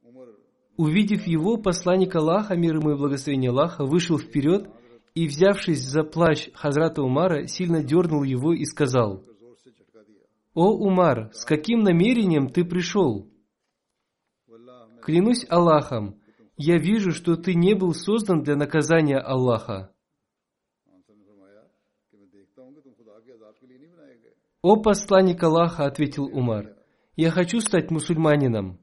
उम्र 0.03 0.35
Увидев 0.77 1.27
его, 1.27 1.57
посланник 1.57 2.15
Аллаха, 2.15 2.55
мир 2.55 2.75
ему 2.75 2.91
и 2.91 2.97
благословение 2.97 3.51
Аллаха, 3.51 3.85
вышел 3.85 4.17
вперед 4.17 4.69
и, 5.13 5.27
взявшись 5.27 5.81
за 5.81 6.03
плащ 6.03 6.49
Хазрата 6.53 7.01
Умара, 7.01 7.47
сильно 7.47 7.83
дернул 7.83 8.23
его 8.23 8.53
и 8.53 8.65
сказал, 8.65 9.23
पर 9.25 9.33
जोर 9.41 9.55
से 9.63 9.69
झटका 9.71 10.01
दिया 10.03 10.23
«О, 10.53 10.73
Умар, 10.87 11.31
с 11.33 11.45
каким 11.45 11.79
намерением 11.79 12.49
ты 12.49 12.63
пришел? 12.63 13.29
वल्लाह 14.47 14.87
मैं 14.87 15.01
Клянусь 15.01 15.45
Аллахом, 15.49 16.19
я 16.56 16.78
вижу, 16.78 17.12
что 17.12 17.36
ты 17.36 17.54
не 17.54 17.74
был 17.74 17.94
создан 17.94 18.42
для 18.42 18.56
наказания 18.56 19.18
Аллаха. 19.18 19.90
«О 24.62 24.76
посланник 24.76 25.42
Аллаха»,— 25.42 25.84
ответил 25.86 26.24
Умар,— 26.24 26.74
«я 27.16 27.30
хочу 27.30 27.60
стать 27.60 27.90
мусульманином». 27.90 28.78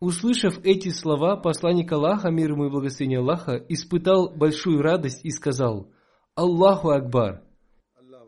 Услышав 0.00 0.60
эти 0.64 0.90
слова, 0.90 1.36
посланник 1.36 1.90
Аллаха, 1.90 2.30
мир 2.30 2.52
ему 2.52 2.66
и 2.66 2.70
благословение 2.70 3.18
Аллаха, 3.18 3.56
испытал 3.68 4.30
большую 4.30 4.80
радость 4.80 5.24
и 5.24 5.30
сказал 5.30 5.90
«Аллаху 6.36 6.90
Акбар». 6.90 7.42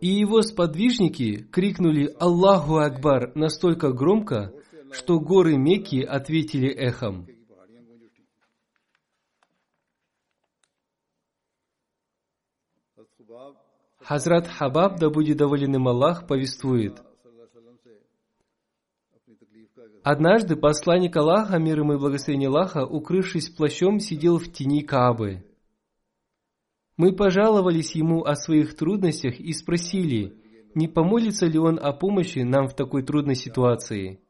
И 0.00 0.08
его 0.08 0.40
сподвижники 0.42 1.44
крикнули 1.52 2.12
«Аллаху 2.18 2.78
Акбар» 2.78 3.32
настолько 3.36 3.92
громко, 3.92 4.52
что 4.90 5.20
горы 5.20 5.58
Мекки 5.58 6.02
ответили 6.02 6.68
эхом. 6.68 7.28
Хазрат 14.00 14.46
Хабаб, 14.46 14.98
да 14.98 15.10
будет 15.10 15.36
доволен 15.36 15.74
им 15.74 15.88
Аллах, 15.88 16.26
повествует. 16.26 17.02
Однажды 20.02 20.56
посланник 20.56 21.16
Аллаха, 21.16 21.58
мир 21.58 21.80
ему 21.80 21.92
и 21.92 21.98
благословение 21.98 22.48
Аллаха, 22.48 22.86
укрывшись 22.86 23.50
плащом, 23.50 24.00
сидел 24.00 24.38
в 24.38 24.50
тени 24.50 24.82
Каабы. 24.82 25.44
Мы 26.96 27.14
пожаловались 27.14 27.94
ему 27.94 28.24
о 28.24 28.34
своих 28.34 28.74
трудностях 28.76 29.38
и 29.38 29.52
спросили, 29.52 30.34
не 30.74 30.88
помолится 30.88 31.46
ли 31.46 31.58
он 31.58 31.78
о 31.78 31.92
помощи 31.92 32.40
нам 32.40 32.68
в 32.68 32.74
такой 32.74 33.02
трудной 33.02 33.34
ситуации. 33.34 34.20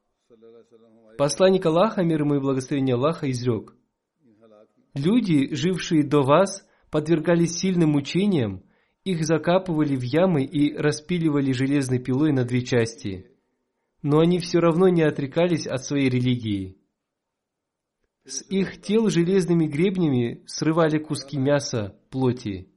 Посланник 1.19 1.67
Аллаха, 1.67 2.03
мир 2.03 2.23
ему 2.23 2.37
и 2.37 2.41
благословение 2.41 2.97
Аллаха, 2.97 3.31
изрек. 3.31 3.75
Люди, 4.95 5.55
жившие 5.55 6.03
до 6.03 6.23
вас, 6.23 6.67
подвергались 6.91 7.57
сильным 7.57 7.91
мучениям, 7.91 8.63
их 9.05 9.25
закапывали 9.25 9.97
в 9.97 10.03
ямы 10.03 10.45
и 10.45 10.77
распиливали 10.77 11.53
железной 11.53 11.99
пилой 11.99 12.33
на 12.33 12.45
две 12.45 12.63
части. 12.63 13.27
Но 14.03 14.19
они 14.21 14.39
все 14.39 14.61
равно 14.61 14.89
не 14.89 15.03
отрекались 15.03 15.67
от 15.67 15.85
своей 15.85 16.09
религии. 16.09 16.77
С 18.25 18.43
их 18.43 18.81
тел 18.81 19.09
железными 19.09 19.67
гребнями 19.67 20.43
срывали 20.47 20.99
куски 20.99 21.39
мяса, 21.39 21.97
плоти. 22.11 22.69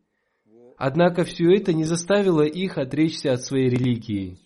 Однако 0.77 1.23
все 1.23 1.51
это 1.53 1.73
не 1.73 1.83
заставило 1.83 2.41
их 2.41 2.77
отречься 2.77 3.33
от 3.33 3.41
своей 3.41 3.69
религии. 3.69 4.37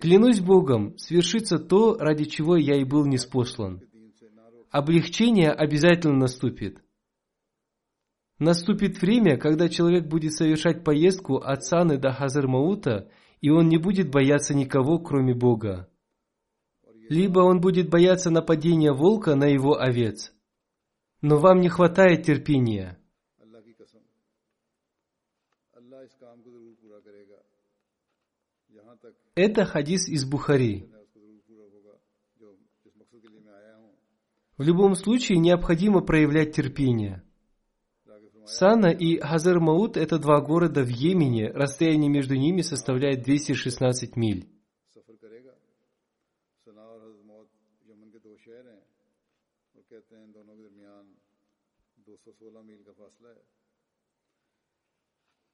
Клянусь 0.00 0.40
Богом, 0.40 0.98
свершится 0.98 1.58
то, 1.58 1.96
ради 1.96 2.24
чего 2.24 2.56
я 2.56 2.76
и 2.76 2.84
был 2.84 3.06
неспослан. 3.06 3.80
Облегчение 4.70 5.50
обязательно 5.50 6.16
наступит. 6.16 6.83
Наступит 8.38 9.00
время, 9.00 9.36
когда 9.38 9.68
человек 9.68 10.06
будет 10.06 10.32
совершать 10.32 10.82
поездку 10.82 11.36
от 11.36 11.64
Саны 11.64 11.98
до 11.98 12.12
Хазармаута, 12.12 13.10
и 13.40 13.50
он 13.50 13.68
не 13.68 13.78
будет 13.78 14.10
бояться 14.10 14.54
никого, 14.54 14.98
кроме 14.98 15.34
Бога. 15.34 15.88
Либо 17.08 17.40
он 17.40 17.60
будет 17.60 17.90
бояться 17.90 18.30
нападения 18.30 18.92
волка 18.92 19.36
на 19.36 19.44
его 19.44 19.78
овец. 19.78 20.32
Но 21.20 21.38
вам 21.38 21.60
не 21.60 21.68
хватает 21.68 22.24
терпения. 22.24 22.98
Это 29.34 29.64
хадис 29.64 30.08
из 30.08 30.24
Бухари. 30.24 30.90
В 34.56 34.62
любом 34.62 34.94
случае 34.94 35.38
необходимо 35.38 36.00
проявлять 36.00 36.54
терпение. 36.54 37.22
Сана 38.46 38.92
и 38.92 39.18
Хазар-Маут– 39.18 39.96
это 39.96 40.18
два 40.18 40.40
города 40.40 40.82
в 40.82 40.88
Йемене, 40.88 41.50
расстояние 41.50 42.10
между 42.10 42.34
ними 42.34 42.60
составляет 42.60 43.22
216 43.22 44.16
миль. 44.16 44.50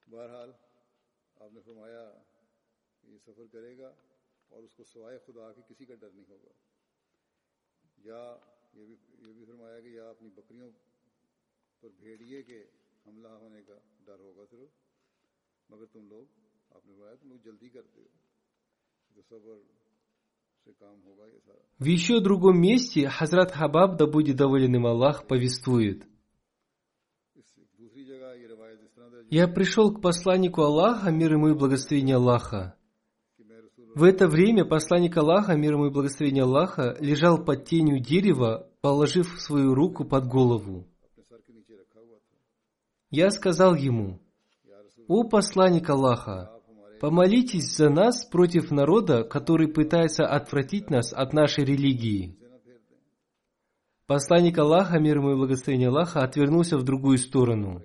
بہرحال 0.06 0.50
آپ 1.36 1.52
نے 1.52 1.60
فرمایا 1.60 2.00
یہ 3.02 3.18
سفر 3.18 3.46
کرے 3.52 3.76
گا 3.78 3.92
اور 4.50 4.62
اس 4.62 4.74
کو 4.74 4.84
سوائے 4.84 5.18
خدا 5.18 5.52
کے 5.52 5.62
کسی 5.68 5.84
کا 5.84 5.94
ڈر 5.94 6.10
نہیں 6.10 6.24
ہوگا 6.28 6.52
یا 8.04 8.22
یہ 8.74 8.84
بھی 8.84 8.96
یہ 9.18 9.32
بھی 9.32 9.44
فرمایا 9.44 9.80
کہ 9.80 9.88
یا 9.88 10.08
اپنی 10.10 10.28
بکریوں 10.34 10.70
پر 11.82 11.88
بھیڑیے 12.00 12.42
کے 12.42 12.58
в 21.78 21.84
еще 21.84 22.20
другом 22.20 22.60
месте 22.60 23.08
Хазрат 23.08 23.52
Хабаб, 23.52 23.96
да 23.96 24.06
будет 24.06 24.36
доволен 24.36 24.74
им 24.74 24.86
Аллах, 24.86 25.26
повествует. 25.26 26.06
Я 29.30 29.46
пришел 29.48 29.94
к 29.94 30.02
посланнику 30.02 30.62
Аллаха, 30.62 31.10
мир 31.10 31.32
ему 31.34 31.48
и 31.48 31.54
благословение 31.54 32.16
Аллаха. 32.16 32.76
В 33.94 34.04
это 34.04 34.28
время 34.28 34.64
посланник 34.64 35.16
Аллаха, 35.16 35.56
мир 35.56 35.74
ему 35.74 35.86
и 35.86 35.90
благословение 35.90 36.44
Аллаха, 36.44 36.96
лежал 37.00 37.44
под 37.44 37.64
тенью 37.64 38.00
дерева, 38.00 38.68
положив 38.80 39.40
свою 39.40 39.74
руку 39.74 40.04
под 40.04 40.26
голову. 40.26 40.86
Я 43.10 43.30
сказал 43.30 43.74
ему, 43.74 44.20
«О 45.08 45.24
посланник 45.24 45.90
Аллаха, 45.90 46.52
помолитесь 47.00 47.76
за 47.76 47.90
нас 47.90 48.24
против 48.24 48.70
народа, 48.70 49.24
который 49.24 49.66
пытается 49.66 50.24
отвратить 50.24 50.90
нас 50.90 51.12
от 51.12 51.32
нашей 51.32 51.64
религии». 51.64 52.38
Посланник 54.06 54.58
Аллаха, 54.58 55.00
мир 55.00 55.18
ему 55.18 55.32
и 55.32 55.36
благословение 55.36 55.88
Аллаха, 55.88 56.20
отвернулся 56.20 56.78
в 56.78 56.84
другую 56.84 57.18
сторону. 57.18 57.82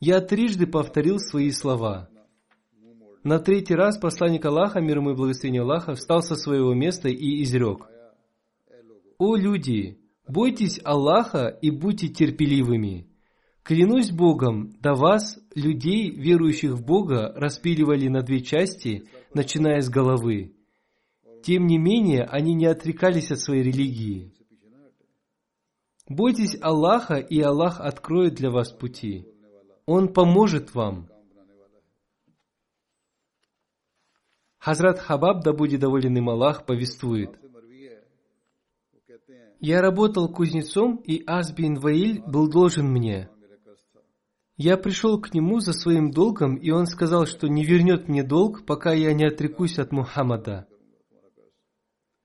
Я 0.00 0.20
трижды 0.20 0.66
повторил 0.66 1.20
свои 1.20 1.50
слова. 1.52 2.08
На 3.22 3.38
третий 3.38 3.74
раз 3.74 3.98
посланник 3.98 4.44
Аллаха, 4.44 4.80
мир 4.80 4.98
ему 4.98 5.10
и 5.10 5.16
благословение 5.16 5.62
Аллаха, 5.62 5.94
встал 5.94 6.22
со 6.22 6.34
своего 6.34 6.74
места 6.74 7.08
и 7.08 7.42
изрек. 7.42 7.86
«О 9.18 9.36
люди, 9.36 10.00
бойтесь 10.26 10.80
Аллаха 10.84 11.46
и 11.48 11.70
будьте 11.70 12.08
терпеливыми. 12.08 13.07
Клянусь 13.68 14.10
Богом, 14.12 14.72
до 14.80 14.94
вас, 14.94 15.38
людей, 15.54 16.10
верующих 16.10 16.70
в 16.72 16.82
Бога, 16.82 17.34
распиливали 17.36 18.08
на 18.08 18.22
две 18.22 18.40
части, 18.40 19.06
начиная 19.34 19.82
с 19.82 19.90
головы. 19.90 20.56
Тем 21.42 21.66
не 21.66 21.76
менее, 21.76 22.24
они 22.24 22.54
не 22.54 22.64
отрекались 22.64 23.30
от 23.30 23.40
своей 23.40 23.62
религии. 23.62 24.32
Бойтесь 26.08 26.56
Аллаха, 26.62 27.16
и 27.16 27.38
Аллах 27.42 27.78
откроет 27.78 28.36
для 28.36 28.50
вас 28.50 28.72
пути. 28.72 29.26
Он 29.84 30.14
поможет 30.14 30.74
вам. 30.74 31.10
Хазрат 34.56 34.98
Хабаб, 34.98 35.44
да 35.44 35.52
будет 35.52 35.80
доволен 35.80 36.16
им 36.16 36.30
Аллах, 36.30 36.64
повествует. 36.64 37.38
Я 39.60 39.82
работал 39.82 40.32
кузнецом, 40.32 40.96
и 41.04 41.22
Азбин 41.26 41.78
Ваиль 41.78 42.22
был 42.22 42.48
должен 42.48 42.90
мне– 42.90 43.28
я 44.58 44.76
пришел 44.76 45.20
к 45.20 45.32
нему 45.32 45.60
за 45.60 45.72
своим 45.72 46.10
долгом, 46.10 46.56
и 46.56 46.70
он 46.72 46.86
сказал, 46.86 47.26
что 47.26 47.46
не 47.46 47.64
вернет 47.64 48.08
мне 48.08 48.24
долг, 48.24 48.66
пока 48.66 48.92
я 48.92 49.14
не 49.14 49.24
отрекусь 49.24 49.78
от 49.78 49.92
Мухаммада. 49.92 50.66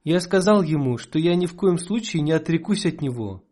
Я 0.03 0.19
сказал 0.19 0.63
ему, 0.63 0.97
что 0.97 1.19
я 1.19 1.35
ни 1.35 1.45
в 1.45 1.55
коем 1.55 1.77
случае 1.77 2.23
не 2.23 2.31
отрекусь 2.31 2.87
от 2.87 3.01
него. 3.01 3.43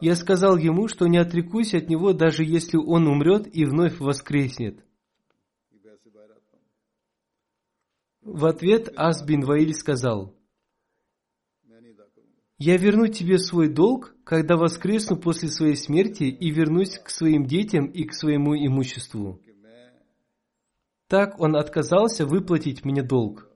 Я 0.00 0.16
сказал 0.16 0.56
ему, 0.56 0.88
что 0.88 1.06
не 1.06 1.18
отрекусь 1.18 1.72
от 1.72 1.88
него, 1.88 2.12
даже 2.12 2.42
если 2.42 2.78
он 2.78 3.06
умрет 3.06 3.46
и 3.54 3.64
вновь 3.64 4.00
воскреснет. 4.00 4.84
В 8.22 8.44
ответ 8.44 8.92
Ас 8.96 9.24
Ваиль 9.24 9.72
сказал, 9.72 10.35
«Я 12.57 12.77
верну 12.77 13.07
тебе 13.07 13.37
свой 13.37 13.69
долг, 13.69 14.15
когда 14.23 14.55
воскресну 14.55 15.17
после 15.17 15.49
своей 15.49 15.75
смерти 15.75 16.23
и 16.23 16.51
вернусь 16.51 16.97
к 16.99 17.09
своим 17.09 17.45
детям 17.45 17.87
и 17.87 18.03
к 18.03 18.13
своему 18.13 18.55
имуществу». 18.55 19.41
Так 21.07 21.39
он 21.39 21.55
отказался 21.55 22.25
выплатить 22.25 22.85
мне 22.85 23.03
долг. 23.03 23.51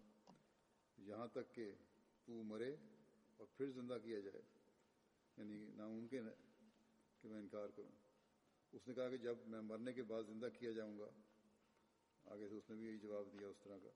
उसने 8.75 8.93
कहा 8.93 9.09
कि 9.09 9.17
जब 9.17 9.37
मैं 9.49 9.61
मरने 9.65 9.91
के 9.97 10.03
बाद 10.05 10.25
जिंदा 10.29 10.47
किया 10.61 10.71
जाऊंगा 10.77 11.09
आगे 12.31 12.47
से 12.47 12.55
उसने 12.55 12.75
भी 12.77 12.85
यही 12.87 12.97
जवाब 12.97 13.25
दिया 13.33 13.49
उस 13.49 13.59
तरह 13.63 13.77
का 13.81 13.91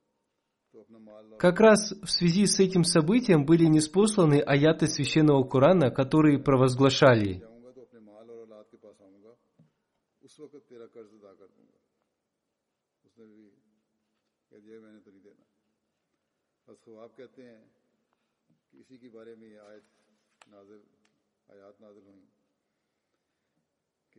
как 1.39 1.59
раз 1.59 1.91
в 2.01 2.07
связи 2.09 2.45
с 2.45 2.59
этим 2.59 2.83
событием 2.83 3.45
были 3.45 3.65
неспосланы 3.65 4.39
аяты 4.39 4.87
Священного 4.87 5.43
Корана, 5.43 5.91
которые 5.91 6.39
провозглашали. 6.39 7.43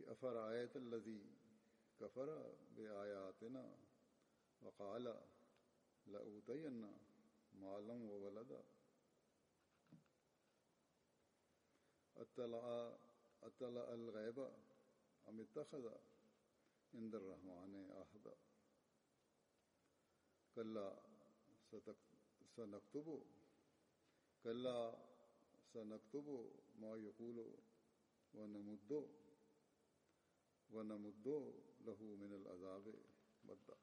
أفرأيت 0.07 0.75
الذي 0.75 1.21
كفر 1.99 2.29
بآياتنا 2.77 3.65
وقال 4.61 5.15
لأوتين 6.07 6.81
مالا 7.61 7.93
وولدا. 8.11 8.63
أطلع 12.17 12.97
أطلع 13.43 13.93
الغيب 13.93 14.39
أم 15.27 15.39
اتخذ 15.41 15.91
عند 16.93 17.15
الرحمن 17.15 17.91
عهدا 17.91 18.35
كلا 20.55 20.87
سنكتب 22.55 23.23
كلا 24.43 24.95
سنكتب 25.73 26.27
ما 26.79 26.95
يقول 26.95 27.37
ونمد 28.33 28.91
ونمد 30.71 31.27
له 31.85 31.99
من 32.01 32.31
العذاب 32.33 32.95
مدا 33.45 33.77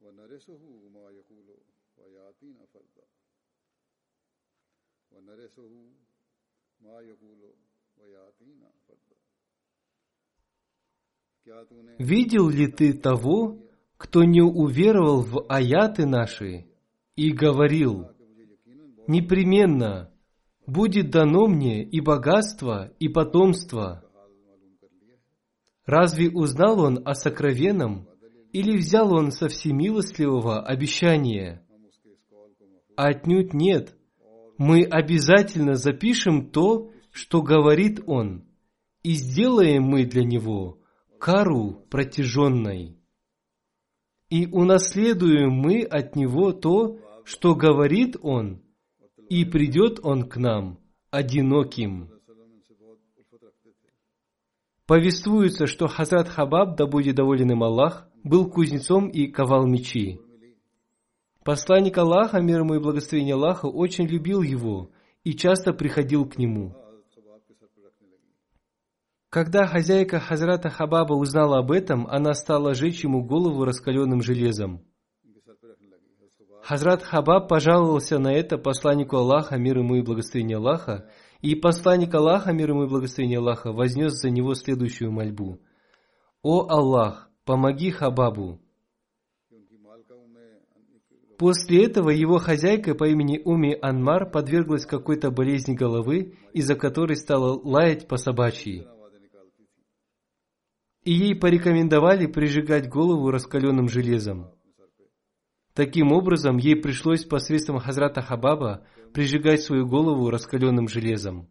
ونرثه 0.00 0.88
ما 0.88 1.10
يقول 1.10 1.56
وياتينا 1.96 2.66
فردا 2.66 3.06
ونرثه 5.10 5.74
ما 6.80 7.00
يقول 7.00 7.54
وياتينا 7.96 8.70
فردا 8.88 9.16
Видел 11.98 12.48
ли 12.50 12.68
ты 12.68 12.92
того, 12.94 13.58
кто 13.96 14.22
не 14.22 14.40
уверовал 14.40 15.22
в 15.22 15.44
аяты 15.48 16.06
наши 16.06 16.66
и 17.16 17.32
говорил, 17.32 18.12
непременно 19.08 20.12
будет 20.66 21.10
дано 21.10 21.48
мне 21.48 21.82
и 21.82 22.00
богатство, 22.00 22.92
и 23.00 23.08
потомство. 23.08 24.04
Разве 25.84 26.30
узнал 26.30 26.80
он 26.80 27.02
о 27.04 27.14
сокровенном, 27.14 28.08
Или 28.51 28.77
взял 28.77 29.13
он 29.13 29.31
со 29.31 29.47
всемилостливого 29.47 30.61
обещание? 30.61 31.65
Отнюдь 32.95 33.53
нет. 33.53 33.95
Мы 34.57 34.83
обязательно 34.83 35.75
запишем 35.75 36.49
то, 36.49 36.91
что 37.11 37.41
говорит 37.41 38.01
он, 38.07 38.45
и 39.03 39.13
сделаем 39.13 39.83
мы 39.83 40.05
для 40.05 40.23
него 40.23 40.79
кару 41.19 41.85
протяженной. 41.89 42.97
И 44.29 44.47
унаследуем 44.47 45.51
мы 45.51 45.83
от 45.83 46.15
него 46.15 46.51
то, 46.51 46.99
что 47.23 47.55
говорит 47.55 48.17
он, 48.21 48.61
и 49.29 49.45
придет 49.45 49.99
он 50.03 50.27
к 50.27 50.37
нам 50.37 50.79
одиноким. 51.11 52.09
Повествуется, 54.85 55.67
что 55.67 55.87
Хазрат 55.87 56.29
Хабаб, 56.29 56.77
да 56.77 56.85
будет 56.87 57.15
доволен 57.15 57.51
им 57.51 57.63
Аллах, 57.63 58.06
был 58.23 58.49
кузнецом 58.49 59.07
и 59.09 59.27
ковал 59.27 59.65
мечи. 59.65 60.19
Посланник 61.43 61.97
Аллаха, 61.97 62.41
мир 62.41 62.59
ему 62.59 62.75
и 62.75 62.79
благословение 62.79 63.35
Аллаха, 63.35 63.67
очень 63.67 64.05
любил 64.05 64.41
его 64.41 64.91
и 65.23 65.33
часто 65.33 65.73
приходил 65.73 66.27
к 66.27 66.37
нему. 66.37 66.75
Когда 69.29 69.65
хозяйка 69.65 70.19
Хазрата 70.19 70.69
Хабаба 70.69 71.13
узнала 71.13 71.59
об 71.59 71.71
этом, 71.71 72.07
она 72.07 72.33
стала 72.33 72.73
жечь 72.73 73.03
ему 73.03 73.23
голову 73.23 73.65
раскаленным 73.65 74.21
железом. 74.21 74.83
Хазрат 76.63 77.01
Хабаб 77.01 77.47
пожаловался 77.47 78.19
на 78.19 78.33
это 78.33 78.57
посланнику 78.57 79.15
Аллаха, 79.17 79.57
мир 79.57 79.77
ему 79.77 79.95
и 79.95 80.01
благословение 80.01 80.57
Аллаха, 80.57 81.09
и 81.41 81.55
посланник 81.55 82.13
Аллаха, 82.13 82.51
мир 82.51 82.71
ему 82.71 82.83
и 82.83 82.89
благословение 82.89 83.39
Аллаха, 83.39 83.71
вознес 83.71 84.13
за 84.13 84.29
него 84.29 84.53
следующую 84.53 85.11
мольбу. 85.11 85.61
«О 86.41 86.67
Аллах, 86.69 87.26
помоги 87.47 87.91
Хабабу. 87.91 88.59
После 91.39 91.85
этого 91.85 92.09
его 92.09 92.39
хозяйка 92.39 92.93
по 92.93 93.07
имени 93.07 93.39
Уми 93.43 93.77
Анмар 93.81 94.29
подверглась 94.29 94.85
какой-то 94.85 95.31
болезни 95.31 95.73
головы, 95.73 96.35
из-за 96.51 96.75
которой 96.75 97.15
стала 97.15 97.57
лаять 97.63 98.07
по 98.07 98.17
собачьи. 98.17 98.85
И 101.03 101.13
ей 101.13 101.35
порекомендовали 101.35 102.25
прижигать 102.25 102.89
голову 102.89 103.31
раскаленным 103.31 103.87
железом. 103.87 104.51
Таким 105.73 106.11
образом, 106.11 106.57
ей 106.57 106.75
пришлось 106.75 107.23
посредством 107.23 107.77
Хазрата 107.77 108.21
Хабаба 108.21 108.85
прижигать 109.13 109.61
свою 109.61 109.87
голову 109.87 110.29
раскаленным 110.29 110.89
железом. 110.89 111.47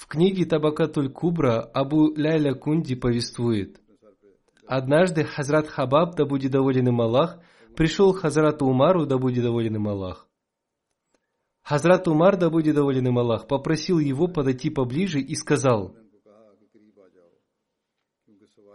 В 0.00 0.06
книге 0.06 0.46
Табакатуль 0.46 1.10
Кубра 1.10 1.60
Абу 1.60 2.14
Ляйля 2.16 2.54
Кунди 2.54 2.94
повествует. 2.94 3.82
Однажды 4.66 5.24
Хазрат 5.24 5.68
Хабаб, 5.68 6.16
да 6.16 6.24
будет 6.24 6.52
доволен 6.52 6.88
им 6.88 7.02
Аллах, 7.02 7.38
пришел 7.76 8.14
к 8.14 8.20
Хазрату 8.20 8.64
Умару, 8.64 9.04
да 9.04 9.18
будет 9.18 9.42
доволен 9.44 9.76
им 9.76 9.88
Аллах. 9.88 10.26
Хазрат 11.60 12.08
Умар, 12.08 12.38
да 12.38 12.48
будет 12.48 12.76
доволен 12.76 13.08
им 13.08 13.18
Аллах, 13.18 13.46
попросил 13.46 13.98
его 13.98 14.26
подойти 14.26 14.70
поближе 14.70 15.20
и 15.20 15.34
сказал, 15.34 15.94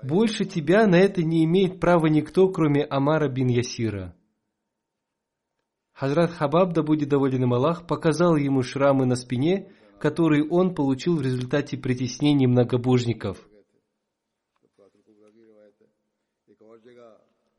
«Больше 0.03 0.45
тебя 0.45 0.85
на 0.85 0.97
это 0.97 1.23
не 1.23 1.43
имеет 1.45 1.79
права 1.79 2.05
никто, 2.05 2.49
кроме 2.49 2.83
Амара 2.83 3.29
бин 3.29 3.47
Ясира». 3.47 4.15
Хазрат 5.91 6.33
Хабаб, 6.33 6.73
да 6.73 6.83
будет 6.83 7.09
доволен 7.09 7.41
им 7.41 7.53
Аллах, 7.55 7.87
показал 7.87 8.35
ему 8.35 8.61
шрамы 8.61 9.07
на 9.07 9.15
спине, 9.15 9.71
которые 9.99 10.47
он 10.47 10.75
получил 10.75 11.17
в 11.17 11.21
результате 11.21 11.77
притеснений 11.77 12.47
многобожников. 12.47 13.47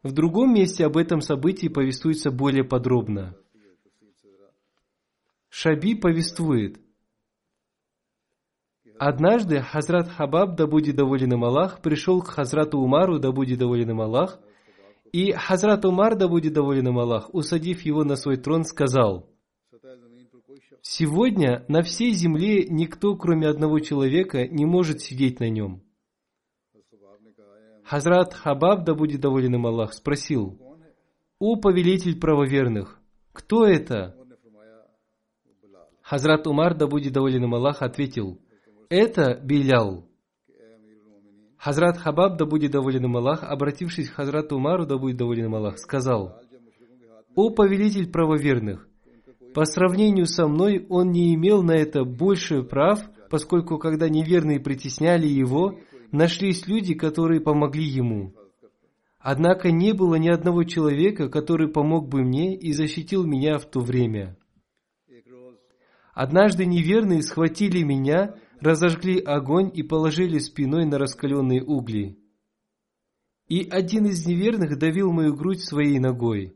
В 0.03 0.13
другом 0.13 0.55
месте 0.55 0.85
об 0.87 0.97
этом 0.97 1.21
событии 1.21 1.69
повествуется 1.69 2.31
более 2.31 2.65
подробно. 2.65 3.37
Шаби 5.49 5.95
повествует, 5.95 6.79
Однажды 8.99 9.61
Хазрат 9.61 10.09
Хабаб, 10.09 10.57
да 10.57 10.67
будет 10.67 10.97
доволен 10.97 11.35
им 11.35 11.45
Аллах, 11.45 11.83
пришел 11.83 12.23
к 12.23 12.29
Хазрату 12.29 12.79
Умару, 12.79 13.19
да 13.19 13.31
будет 13.31 13.59
доволен 13.59 13.91
им 13.91 14.01
Аллах, 14.01 14.39
и 15.13 15.33
Хазрат 15.33 15.85
Умар, 15.85 16.17
да 16.17 16.29
будет 16.29 16.55
доволен 16.55 16.89
им 16.89 16.99
Аллах, 16.99 17.29
усадив 17.35 17.83
его 17.83 18.05
на 18.05 18.17
свой 18.17 18.39
трон, 18.39 18.65
сказал, 18.65 19.29
Сегодня 20.89 21.65
на 21.67 21.83
всей 21.83 22.13
земле 22.13 22.65
никто, 22.69 23.17
кроме 23.17 23.49
одного 23.49 23.81
человека, 23.81 24.47
не 24.47 24.65
может 24.65 25.01
сидеть 25.01 25.41
на 25.41 25.51
нем. 25.51 25.83
Хазрат 27.85 28.33
Хабаб, 28.33 28.85
да 28.85 28.95
будет 28.95 29.21
доволен 29.21 29.57
им 29.57 29.67
Аллах, 29.67 29.95
спросил, 29.95 30.57
«О 31.41 31.57
повелитель 31.57 32.21
правоверных, 32.21 33.01
кто 33.33 33.67
это?» 33.67 34.17
Хазрат 36.03 36.47
Умар, 36.47 36.77
да 36.77 36.87
будет 36.87 37.13
доволен 37.13 37.43
им 37.43 37.55
Аллах, 37.57 37.83
ответил, 37.83 38.41
это 38.89 39.41
Билял. 39.43 40.09
Хазрат 41.59 41.97
Хабаб, 41.99 42.39
да 42.39 42.47
будет 42.47 42.71
доволен 42.71 43.07
им 43.07 43.17
Аллах, 43.17 43.43
обратившись 43.43 44.09
к 44.09 44.15
Хазрату 44.15 44.55
Умару, 44.55 44.87
да 44.87 44.99
будет 44.99 45.17
доволен 45.17 45.47
им 45.47 45.57
Аллах, 45.57 45.79
сказал, 45.79 46.41
«О 47.35 47.51
повелитель 47.51 48.09
правоверных, 48.09 48.89
по 49.57 49.65
сравнению 49.65 50.27
со 50.27 50.47
мной 50.49 50.85
он 50.91 51.13
не 51.13 51.35
имел 51.35 51.63
на 51.63 51.73
это 51.73 52.05
больше 52.05 52.63
прав, 52.63 53.01
поскольку 53.31 53.79
когда 53.79 54.07
неверные 54.07 54.61
притесняли 54.61 55.27
его, 55.27 55.79
нашлись 56.13 56.67
люди, 56.67 56.93
которые 56.93 57.41
помогли 57.41 57.87
ему. 57.87 58.35
Однако 59.19 59.71
не 59.71 59.95
было 59.95 60.17
ни 60.17 60.29
одного 60.29 60.65
человека, 60.65 61.31
который 61.31 61.69
помог 61.69 62.07
бы 62.07 62.21
мне 62.23 62.55
и 62.55 62.75
защитил 62.75 63.25
меня 63.25 63.57
в 63.57 63.65
то 63.65 63.81
время. 63.81 64.37
Однажды 66.13 66.67
неверные 66.67 67.23
схватили 67.23 67.83
меня, 67.83 68.35
разожгли 68.61 69.19
огонь 69.19 69.71
и 69.73 69.83
положили 69.83 70.37
спиной 70.37 70.85
на 70.85 70.99
раскаленные 70.99 71.65
угли. 71.65 72.19
И 73.49 73.67
один 73.71 74.05
из 74.05 74.27
неверных 74.27 74.77
давил 74.77 75.13
мою 75.13 75.35
грудь 75.35 75.65
своей 75.65 75.99
ногой. 75.99 76.56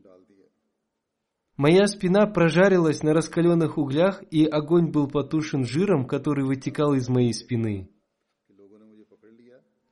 Моя 1.61 1.85
спина 1.85 2.25
прожарилась 2.25 3.03
на 3.03 3.13
раскаленных 3.13 3.77
углях, 3.77 4.23
и 4.31 4.45
огонь 4.45 4.89
был 4.89 5.07
потушен 5.07 5.63
жиром, 5.63 6.07
который 6.07 6.43
вытекал 6.43 6.95
из 6.95 7.07
моей 7.07 7.33
спины. 7.33 7.87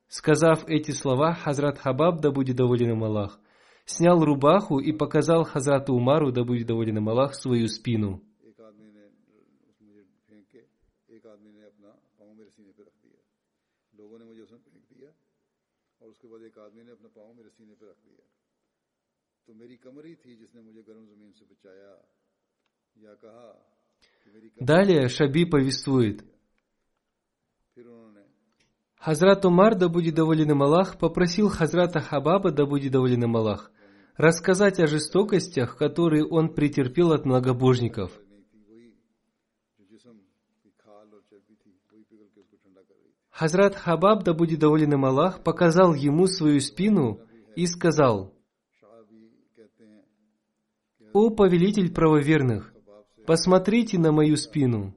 Сказав 0.08 0.68
эти 0.68 0.90
слова, 0.90 1.36
Хазрат 1.36 1.78
Хабаб, 1.78 2.22
да 2.22 2.32
будет 2.32 2.56
доволен 2.56 2.94
им 2.94 3.04
Аллах, 3.04 3.40
снял 3.86 4.20
рубаху 4.20 4.80
и 4.80 4.92
показал 4.92 5.44
Хазрату 5.44 5.94
Умару, 5.94 6.32
да 6.32 6.44
будет 6.44 6.66
доволен 6.66 6.98
им 6.98 7.08
Аллах, 7.08 7.36
свою 7.36 7.68
спину. 7.68 8.24
Далее 24.60 25.10
Шаби 25.10 25.46
повествует– 25.46 26.24
Хазрат 29.00 29.46
Умар, 29.46 29.76
да 29.76 29.88
будет 29.88 30.16
доволен 30.16 30.52
им 30.52 30.62
Аллах, 30.62 30.98
попросил 30.98 31.48
Хазрата 31.48 32.02
Хабаба, 32.02 32.52
да 32.52 32.66
будет 32.66 32.92
доволен 32.92 33.24
им 33.24 33.38
Аллах, 33.38 33.72
рассказать 34.18 34.78
о 34.82 34.88
жестокостях, 34.88 35.78
которые 35.78 36.26
он 36.26 36.54
претерпел 36.54 37.14
от 37.14 37.26
многобожников. 37.26 38.12
Хазрат 43.30 43.76
Хабаб, 43.76 44.24
да 44.24 44.34
будет 44.34 44.60
доволен 44.60 44.92
им 44.92 45.06
Аллах, 45.06 45.44
показал 45.46 45.94
ему 45.94 46.28
свою 46.28 46.60
спину 46.60 47.22
и 47.56 47.68
сказал, 47.68 48.34
«О 51.14 51.30
повелитель 51.30 51.94
правоверных, 51.94 52.74
посмотрите 53.26 53.98
на 53.98 54.12
мою 54.12 54.36
спину». 54.36 54.96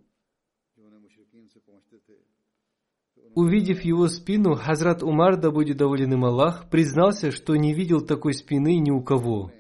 Увидев 3.35 3.81
его 3.81 4.09
спину, 4.09 4.55
Хазрат 4.55 5.03
Умар, 5.03 5.41
да 5.41 5.51
будет 5.51 5.79
доволен 5.79 6.13
им 6.13 6.25
Аллах, 6.25 6.69
признался, 6.69 7.31
что 7.31 7.57
не 7.57 7.73
видел 7.73 8.03
такой 8.03 8.35
спины 8.35 8.79
ни 8.79 8.91
у 8.91 9.03
кого. 9.03 9.51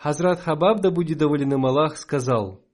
Хазрат 0.00 0.40
Хабаб, 0.40 0.80
да 0.80 0.90
будет 0.90 1.18
доволен 1.18 1.52
им 1.52 1.66
Аллах, 1.66 1.96
сказал, 1.96 2.64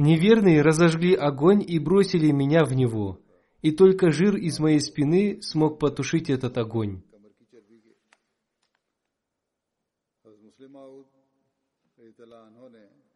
Неверные 0.00 0.62
разожгли 0.62 1.12
огонь 1.14 1.60
и 1.66 1.80
бросили 1.80 2.30
меня 2.30 2.64
в 2.64 2.72
него, 2.72 3.18
и 3.62 3.72
только 3.72 4.12
жир 4.12 4.36
из 4.36 4.60
моей 4.60 4.78
спины 4.78 5.42
смог 5.42 5.80
потушить 5.80 6.30
этот 6.30 6.56
огонь. 6.56 7.02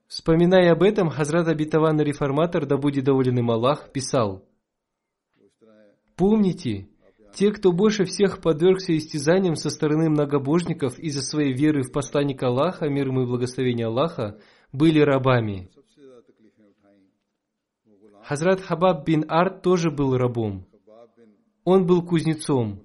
Вспоминая 0.06 0.72
об 0.72 0.82
этом, 0.82 1.08
Хазрат 1.08 1.48
Абитаван 1.48 2.00
Реформатор, 2.00 2.66
да 2.66 2.76
будет 2.76 3.04
доволен 3.04 3.38
им 3.38 3.50
Аллах, 3.50 3.90
писал, 3.92 4.44
«Помните, 6.16 6.88
те, 7.34 7.50
кто 7.50 7.72
больше 7.72 8.04
всех 8.04 8.40
подвергся 8.40 8.96
истязаниям 8.96 9.56
со 9.56 9.70
стороны 9.70 10.10
многобожников 10.10 10.98
из-за 10.98 11.22
своей 11.22 11.54
веры 11.54 11.82
в 11.82 11.90
посланника 11.90 12.48
Аллаха, 12.48 12.88
мир 12.88 13.08
ему 13.08 13.22
и 13.22 13.26
благословение 13.26 13.86
Аллаха, 13.86 14.38
были 14.70 15.00
рабами. 15.00 15.70
Хазрат 18.22 18.60
Хабаб 18.60 19.06
бин 19.06 19.24
Арт 19.28 19.62
тоже 19.62 19.90
был 19.90 20.16
рабом. 20.16 20.66
Он 21.64 21.86
был 21.86 22.02
кузнецом. 22.02 22.82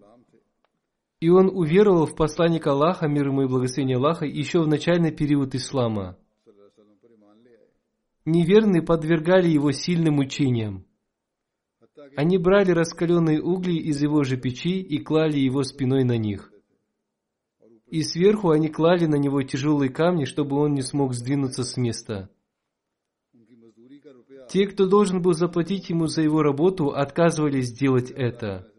И 1.20 1.30
он 1.30 1.50
уверовал 1.52 2.06
в 2.06 2.16
посланника 2.16 2.72
Аллаха, 2.72 3.08
мир 3.08 3.28
ему 3.28 3.44
и 3.44 3.48
благословение 3.48 3.98
Аллаха, 3.98 4.26
еще 4.26 4.62
в 4.62 4.68
начальный 4.68 5.12
период 5.12 5.56
ислама 5.56 6.18
неверные 8.28 8.82
подвергали 8.84 9.48
его 9.48 9.72
сильным 9.72 10.16
мучениям. 10.16 10.86
Они 12.16 12.38
брали 12.38 12.72
раскаленные 12.72 13.42
угли 13.42 13.76
из 13.76 14.02
его 14.02 14.24
же 14.24 14.38
печи 14.38 14.82
и 14.82 15.00
клали 15.00 15.40
его 15.40 15.64
спиной 15.64 16.04
на 16.04 16.18
них. 16.18 16.52
И 17.88 18.04
сверху 18.04 18.50
они 18.50 18.68
клали 18.68 19.06
на 19.06 19.16
него 19.16 19.42
тяжелые 19.44 19.90
камни, 19.90 20.26
чтобы 20.26 20.58
он 20.58 20.74
не 20.74 20.82
смог 20.82 21.14
сдвинуться 21.14 21.64
с 21.64 21.78
места. 21.78 22.30
Те, 24.50 24.68
кто 24.68 24.88
должен 24.88 25.22
был 25.22 25.34
заплатить 25.34 25.90
ему 25.90 26.08
за 26.08 26.22
его 26.22 26.42
работу, 26.42 26.90
отказывались 26.90 27.68
сделать 27.68 28.12
это. 28.12 28.70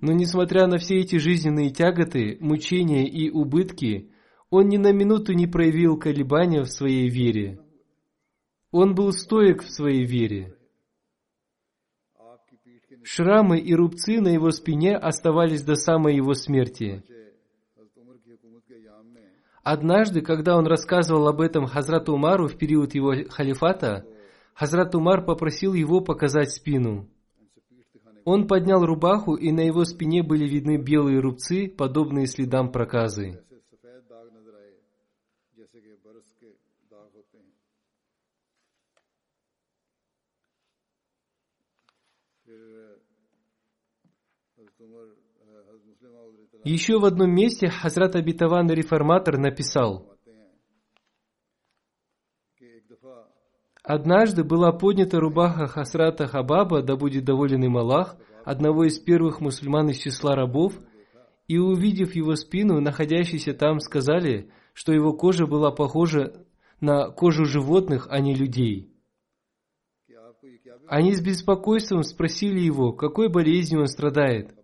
Но 0.00 0.12
несмотря 0.12 0.66
на 0.66 0.78
все 0.78 1.00
эти 1.00 1.16
жизненные 1.16 1.70
тяготы, 1.70 2.38
мучения 2.40 3.06
и 3.06 3.30
убытки, 3.30 4.12
он 4.50 4.68
ни 4.68 4.76
на 4.76 4.92
минуту 4.92 5.32
не 5.32 5.46
проявил 5.46 5.98
колебания 5.98 6.62
в 6.62 6.68
своей 6.68 7.08
вере. 7.08 7.60
Он 8.70 8.94
был 8.94 9.12
стоек 9.12 9.62
в 9.62 9.70
своей 9.70 10.04
вере. 10.04 10.54
Шрамы 13.02 13.58
и 13.58 13.74
рубцы 13.74 14.20
на 14.20 14.28
его 14.28 14.50
спине 14.50 14.96
оставались 14.96 15.62
до 15.62 15.74
самой 15.74 16.16
его 16.16 16.34
смерти. 16.34 17.02
Однажды, 19.62 20.20
когда 20.20 20.56
он 20.56 20.66
рассказывал 20.66 21.28
об 21.28 21.40
этом 21.40 21.66
Хазрату 21.66 22.14
Умару 22.14 22.48
в 22.48 22.56
период 22.56 22.94
его 22.94 23.14
халифата, 23.28 24.06
Хазрат 24.54 24.94
Умар 24.94 25.24
попросил 25.24 25.74
его 25.74 26.00
показать 26.00 26.50
спину. 26.50 27.08
Он 28.30 28.46
поднял 28.46 28.84
рубаху, 28.84 29.36
и 29.36 29.50
на 29.52 29.60
его 29.60 29.86
спине 29.86 30.22
были 30.22 30.46
видны 30.46 30.76
белые 30.76 31.18
рубцы, 31.18 31.66
подобные 31.66 32.26
следам 32.26 32.70
проказы. 32.70 33.42
Еще 46.64 46.98
в 46.98 47.06
одном 47.06 47.34
месте 47.34 47.70
Хазрат 47.70 48.14
Абитаван 48.14 48.70
Реформатор 48.70 49.38
написал, 49.38 50.17
Однажды 53.88 54.44
была 54.44 54.70
поднята 54.70 55.18
рубаха 55.18 55.66
Хасрата 55.66 56.26
Хабаба, 56.26 56.82
да 56.82 56.94
будет 56.94 57.24
доволен 57.24 57.64
им 57.64 57.78
Аллах, 57.78 58.18
одного 58.44 58.84
из 58.84 58.98
первых 58.98 59.40
мусульман 59.40 59.88
из 59.88 59.96
числа 59.96 60.36
рабов, 60.36 60.74
и 61.46 61.56
увидев 61.56 62.14
его 62.14 62.36
спину, 62.36 62.82
находящиеся 62.82 63.54
там 63.54 63.80
сказали, 63.80 64.50
что 64.74 64.92
его 64.92 65.14
кожа 65.14 65.46
была 65.46 65.70
похожа 65.70 66.34
на 66.82 67.08
кожу 67.08 67.46
животных, 67.46 68.08
а 68.10 68.20
не 68.20 68.34
людей. 68.34 68.92
Они 70.86 71.14
с 71.14 71.22
беспокойством 71.22 72.02
спросили 72.02 72.60
его, 72.60 72.92
какой 72.92 73.30
болезнью 73.30 73.80
он 73.80 73.86
страдает. 73.86 74.54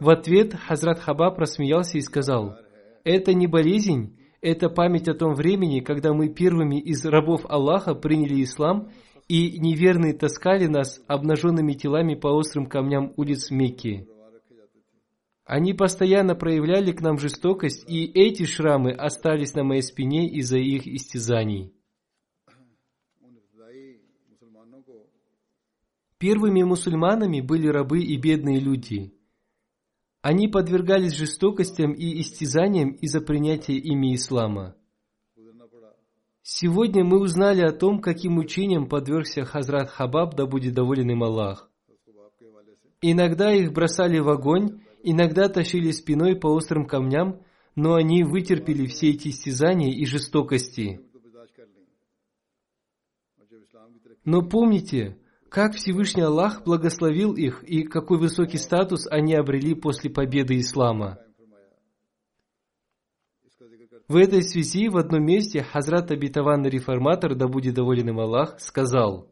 В 0.00 0.10
ответ 0.10 0.54
Хазрат 0.54 0.98
Хабаб 0.98 1.38
рассмеялся 1.38 1.96
и 1.96 2.00
сказал, 2.00 2.56
«Это 3.04 3.32
не 3.34 3.46
болезнь, 3.46 4.18
это 4.42 4.68
память 4.68 5.08
о 5.08 5.14
том 5.14 5.34
времени, 5.34 5.80
когда 5.80 6.12
мы 6.12 6.28
первыми 6.28 6.78
из 6.78 7.04
рабов 7.06 7.46
Аллаха 7.48 7.94
приняли 7.94 8.42
ислам, 8.42 8.90
и 9.28 9.58
неверные 9.58 10.12
таскали 10.12 10.66
нас 10.66 11.00
обнаженными 11.06 11.72
телами 11.72 12.16
по 12.16 12.26
острым 12.26 12.66
камням 12.66 13.14
улиц 13.16 13.50
Мекки. 13.50 14.06
Они 15.44 15.74
постоянно 15.74 16.34
проявляли 16.34 16.92
к 16.92 17.00
нам 17.00 17.18
жестокость, 17.18 17.88
и 17.88 18.04
эти 18.04 18.44
шрамы 18.44 18.90
остались 18.90 19.54
на 19.54 19.62
моей 19.62 19.82
спине 19.82 20.28
из-за 20.28 20.58
их 20.58 20.86
истязаний. 20.86 21.72
Первыми 26.18 26.62
мусульманами 26.62 27.40
были 27.40 27.68
рабы 27.68 28.02
и 28.02 28.16
бедные 28.16 28.58
люди– 28.58 29.14
они 30.22 30.46
подвергались 30.46 31.16
жестокостям 31.16 31.92
и 31.92 32.20
истязаниям 32.20 32.90
из-за 32.90 33.20
принятия 33.20 33.74
ими 33.74 34.14
ислама. 34.14 34.76
Сегодня 36.42 37.04
мы 37.04 37.20
узнали 37.20 37.60
о 37.60 37.72
том, 37.72 38.00
каким 38.00 38.38
учением 38.38 38.88
подвергся 38.88 39.44
Хазрат 39.44 39.90
Хабаб, 39.90 40.36
да 40.36 40.46
будет 40.46 40.74
доволен 40.74 41.10
им 41.10 41.24
Аллах. 41.24 41.68
Иногда 43.00 43.52
их 43.52 43.72
бросали 43.72 44.20
в 44.20 44.28
огонь, 44.28 44.82
иногда 45.02 45.48
тащили 45.48 45.90
спиной 45.90 46.36
по 46.36 46.46
острым 46.46 46.86
камням, 46.86 47.42
но 47.74 47.94
они 47.94 48.22
вытерпели 48.22 48.86
все 48.86 49.10
эти 49.10 49.28
истязания 49.28 49.90
и 49.90 50.04
жестокости. 50.04 51.00
Но 54.24 54.42
помните, 54.42 55.18
как 55.52 55.74
Всевышний 55.74 56.22
Аллах 56.22 56.64
благословил 56.64 57.34
их 57.34 57.62
и 57.62 57.82
какой 57.82 58.18
высокий 58.18 58.56
статус 58.56 59.06
они 59.06 59.34
обрели 59.34 59.74
после 59.74 60.08
победы 60.08 60.58
ислама. 60.58 61.18
В 64.08 64.16
этой 64.16 64.42
связи 64.42 64.88
в 64.88 64.96
одном 64.96 65.24
месте 65.24 65.62
Хазрат 65.62 66.10
Абитаван 66.10 66.66
Реформатор, 66.66 67.34
да 67.34 67.48
будет 67.48 67.74
доволен 67.74 68.08
им 68.08 68.18
Аллах, 68.18 68.60
сказал, 68.60 69.28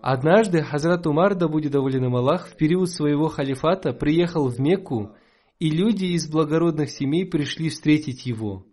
Однажды 0.00 0.62
Хазрат 0.62 1.06
Умар, 1.06 1.34
да 1.34 1.48
будет 1.48 1.72
доволен 1.72 2.04
им 2.04 2.16
Аллах, 2.16 2.48
в 2.48 2.56
период 2.56 2.88
своего 2.88 3.28
халифата 3.28 3.92
приехал 3.92 4.48
в 4.48 4.58
Мекку, 4.60 5.14
и 5.58 5.68
люди 5.68 6.04
из 6.06 6.28
благородных 6.28 6.90
семей 6.90 7.26
пришли 7.26 7.68
встретить 7.68 8.24
его. 8.24 8.64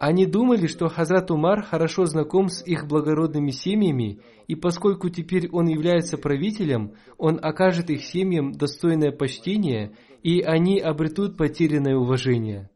Они 0.00 0.24
думали, 0.24 0.66
что 0.66 0.88
Хазрат 0.88 1.30
Умар 1.30 1.62
хорошо 1.62 2.06
знаком 2.06 2.48
с 2.48 2.64
их 2.64 2.86
благородными 2.86 3.50
семьями, 3.50 4.20
и 4.48 4.54
поскольку 4.54 5.10
теперь 5.10 5.50
он 5.50 5.68
является 5.68 6.16
правителем, 6.16 6.94
он 7.18 7.38
окажет 7.42 7.90
их 7.90 8.02
семьям 8.06 8.52
достойное 8.52 9.12
почтение, 9.12 9.94
и 10.22 10.40
они 10.40 10.80
обретут 10.80 11.36
потерянное 11.36 11.96
уважение. 11.96 12.70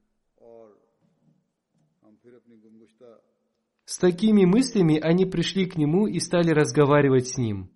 С 3.86 3.96
такими 3.96 4.44
мыслями 4.44 5.00
они 5.00 5.24
пришли 5.24 5.64
к 5.64 5.78
нему 5.78 6.06
и 6.06 6.20
стали 6.20 6.50
разговаривать 6.50 7.28
с 7.28 7.38
ним. 7.38 7.70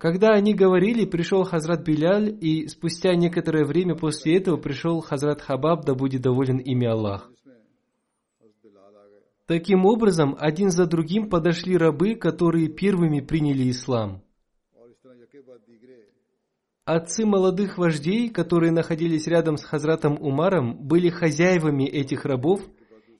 Когда 0.00 0.30
они 0.30 0.54
говорили, 0.54 1.04
пришел 1.04 1.44
Хазрат 1.44 1.84
Беляль, 1.84 2.34
и 2.40 2.66
спустя 2.68 3.14
некоторое 3.14 3.66
время 3.66 3.94
после 3.94 4.38
этого 4.38 4.56
пришел 4.56 5.02
Хазрат 5.02 5.42
Хабаб, 5.42 5.84
да 5.84 5.94
будет 5.94 6.22
доволен 6.22 6.56
ими 6.56 6.86
Аллах. 6.86 7.30
Таким 9.44 9.84
образом, 9.84 10.34
один 10.38 10.70
за 10.70 10.86
другим 10.86 11.28
подошли 11.28 11.76
рабы, 11.76 12.14
которые 12.14 12.68
первыми 12.68 13.20
приняли 13.20 13.70
ислам. 13.70 14.22
Отцы 16.86 17.26
молодых 17.26 17.76
вождей, 17.76 18.30
которые 18.30 18.72
находились 18.72 19.26
рядом 19.26 19.58
с 19.58 19.64
Хазратом 19.64 20.16
Умаром, 20.18 20.78
были 20.78 21.10
хозяевами 21.10 21.84
этих 21.84 22.24
рабов, 22.24 22.62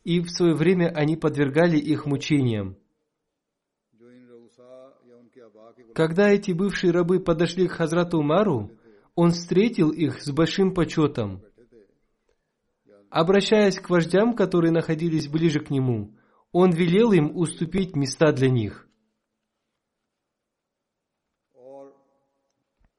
и 0.02 0.20
в 0.20 0.30
свое 0.30 0.54
время 0.54 0.88
они 0.94 1.18
подвергали 1.18 1.76
их 1.76 2.06
мучениям. 2.06 2.78
Когда 5.94 6.30
эти 6.30 6.52
бывшие 6.52 6.92
рабы 6.92 7.20
подошли 7.20 7.66
к 7.68 7.72
Хазрату 7.72 8.18
Умару, 8.18 8.70
он 9.14 9.32
встретил 9.32 9.90
их 9.90 10.22
с 10.22 10.30
большим 10.30 10.72
почетом. 10.72 11.42
Обращаясь 13.10 13.78
к 13.80 13.90
вождям, 13.90 14.34
которые 14.34 14.70
находились 14.70 15.28
ближе 15.28 15.60
к 15.60 15.70
нему, 15.70 16.16
он 16.52 16.70
велел 16.70 17.12
им 17.12 17.36
уступить 17.36 17.96
места 17.96 18.32
для 18.32 18.48
них. 18.48 18.88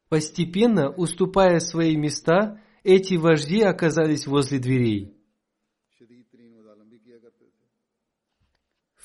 Постепенно, 0.10 0.90
уступая 0.90 1.60
свои 1.60 1.96
места, 1.96 2.62
эти 2.84 3.16
вожди 3.16 3.62
оказались 3.62 4.28
возле 4.28 4.60
дверей. 4.60 5.21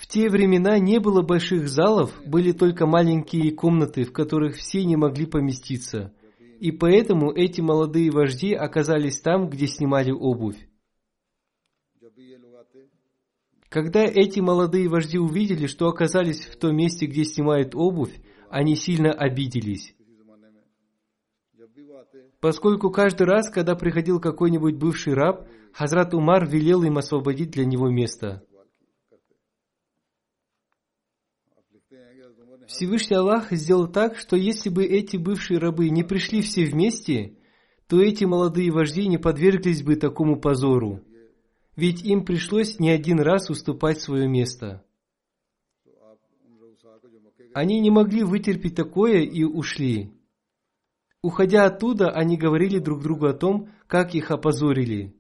В 0.07 0.09
те 0.09 0.31
времена 0.31 0.79
не 0.79 1.01
было 1.01 1.23
больших 1.23 1.69
залов, 1.69 2.13
были 2.25 2.53
только 2.53 2.87
маленькие 2.87 3.51
комнаты, 3.51 4.05
в 4.05 4.13
которых 4.13 4.55
все 4.55 4.85
не 4.85 4.95
могли 4.95 5.27
поместиться. 5.27 6.15
И 6.61 6.71
поэтому 6.71 7.33
эти 7.33 7.61
молодые 7.61 8.13
вожди 8.13 8.55
оказались 8.55 9.21
там, 9.21 9.51
где 9.51 9.67
снимали 9.67 10.13
обувь. 10.13 10.69
Когда 13.69 14.05
эти 14.05 14.39
молодые 14.39 14.89
вожди 14.89 15.19
увидели, 15.19 15.67
что 15.67 15.89
оказались 15.89 16.47
в 16.47 16.57
том 16.57 16.77
месте, 16.77 17.07
где 17.07 17.25
снимают 17.25 17.75
обувь, 17.75 18.15
они 18.49 18.77
сильно 18.77 19.11
обиделись. 19.11 19.97
Поскольку 22.39 22.91
каждый 22.91 23.27
раз, 23.27 23.51
когда 23.51 23.75
приходил 23.75 24.21
какой-нибудь 24.21 24.77
бывший 24.77 25.15
раб, 25.15 25.49
Хазрат 25.73 26.15
Умар 26.15 26.47
велел 26.47 26.85
им 26.85 26.97
освободить 26.97 27.51
для 27.51 27.65
него 27.65 27.91
место. 27.91 28.46
Всевышний 32.67 33.17
Аллах 33.17 33.53
сделал 33.53 33.87
так, 33.87 34.17
что 34.17 34.37
если 34.37 34.69
бы 34.69 34.85
эти 34.85 35.17
бывшие 35.17 35.59
рабы 35.59 35.89
не 35.89 36.03
пришли 36.03 36.43
все 36.43 36.65
вместе, 36.65 37.37
то 37.87 38.01
эти 38.01 38.25
молодые 38.25 38.71
вожди 38.73 39.07
не 39.07 39.19
подверглись 39.19 39.83
бы 39.83 39.97
такому 39.97 40.41
позору, 40.41 41.03
ведь 41.77 42.03
им 42.03 42.25
пришлось 42.25 42.81
не 42.81 42.91
один 42.91 43.21
раз 43.21 43.51
уступать 43.51 44.01
свое 44.01 44.29
место. 44.29 44.85
Они 47.55 47.81
не 47.81 47.91
могли 47.91 48.23
вытерпеть 48.23 48.75
такое 48.75 49.23
и 49.23 49.45
ушли. 49.45 50.13
Уходя 51.23 51.65
оттуда, 51.65 52.11
они 52.11 52.37
говорили 52.37 52.79
друг 52.79 53.03
другу 53.03 53.27
о 53.27 53.33
том, 53.33 53.71
как 53.87 54.15
их 54.15 54.31
опозорили. 54.31 55.17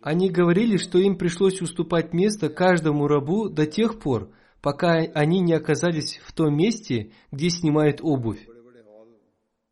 Они 0.00 0.30
говорили, 0.30 0.76
что 0.76 0.98
им 0.98 1.18
пришлось 1.18 1.60
уступать 1.60 2.12
место 2.12 2.48
каждому 2.48 3.08
рабу 3.08 3.48
до 3.48 3.66
тех 3.66 3.98
пор, 3.98 4.30
пока 4.66 4.94
они 4.94 5.42
не 5.42 5.52
оказались 5.52 6.20
в 6.24 6.32
том 6.32 6.56
месте, 6.56 7.12
где 7.30 7.50
снимают 7.50 8.00
обувь. 8.02 8.48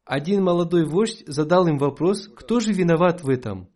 Один 0.04 0.44
молодой 0.44 0.86
вождь 0.86 1.24
задал 1.26 1.66
им 1.66 1.78
вопрос, 1.78 2.28
кто 2.28 2.60
же 2.60 2.72
виноват 2.72 3.24
в 3.24 3.28
этом. 3.28 3.68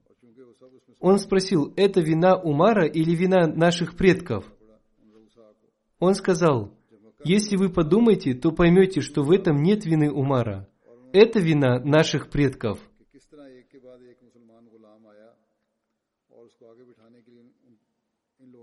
Он 1.00 1.18
спросил, 1.18 1.72
это 1.74 2.00
вина 2.00 2.37
Умара 2.37 2.87
или 2.87 3.16
вина 3.16 3.48
наших 3.48 3.96
предков? 3.96 4.44
Он 5.98 6.14
сказал, 6.14 6.72
если 7.24 7.57
вы 7.57 7.70
подумаете, 7.70 8.35
то 8.35 8.52
поймете, 8.52 9.00
что 9.00 9.24
в 9.24 9.33
этом 9.33 9.61
нет 9.61 9.85
вины 9.85 10.12
Умара. 10.12 10.68
Это 11.12 11.40
вина 11.40 11.81
наших 11.81 12.31
предков. 12.31 12.78
ان 18.40 18.54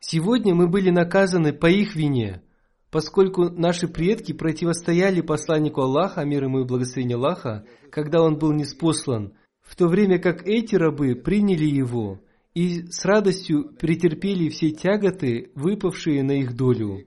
Сегодня 0.00 0.54
мы 0.54 0.68
были 0.68 0.90
наказаны 0.90 1.52
по 1.52 1.66
их 1.66 1.96
вине, 1.96 2.42
поскольку 2.90 3.50
наши 3.50 3.88
предки 3.88 4.32
противостояли 4.32 5.20
посланнику 5.20 5.82
Аллаха, 5.82 6.24
мир 6.24 6.44
ему 6.44 6.60
и 6.60 6.64
благословение 6.64 7.16
Аллаха, 7.16 7.66
когда 7.90 8.22
он 8.22 8.38
был 8.38 8.52
неспослан, 8.52 9.34
в 9.62 9.76
то 9.76 9.88
время 9.88 10.18
как 10.18 10.46
эти 10.46 10.76
рабы 10.76 11.14
приняли 11.14 11.66
его 11.66 12.20
и 12.54 12.86
с 12.90 13.04
радостью 13.04 13.74
претерпели 13.78 14.48
все 14.48 14.70
тяготы, 14.70 15.50
выпавшие 15.54 16.22
на 16.22 16.32
их 16.32 16.56
долю. 16.56 17.04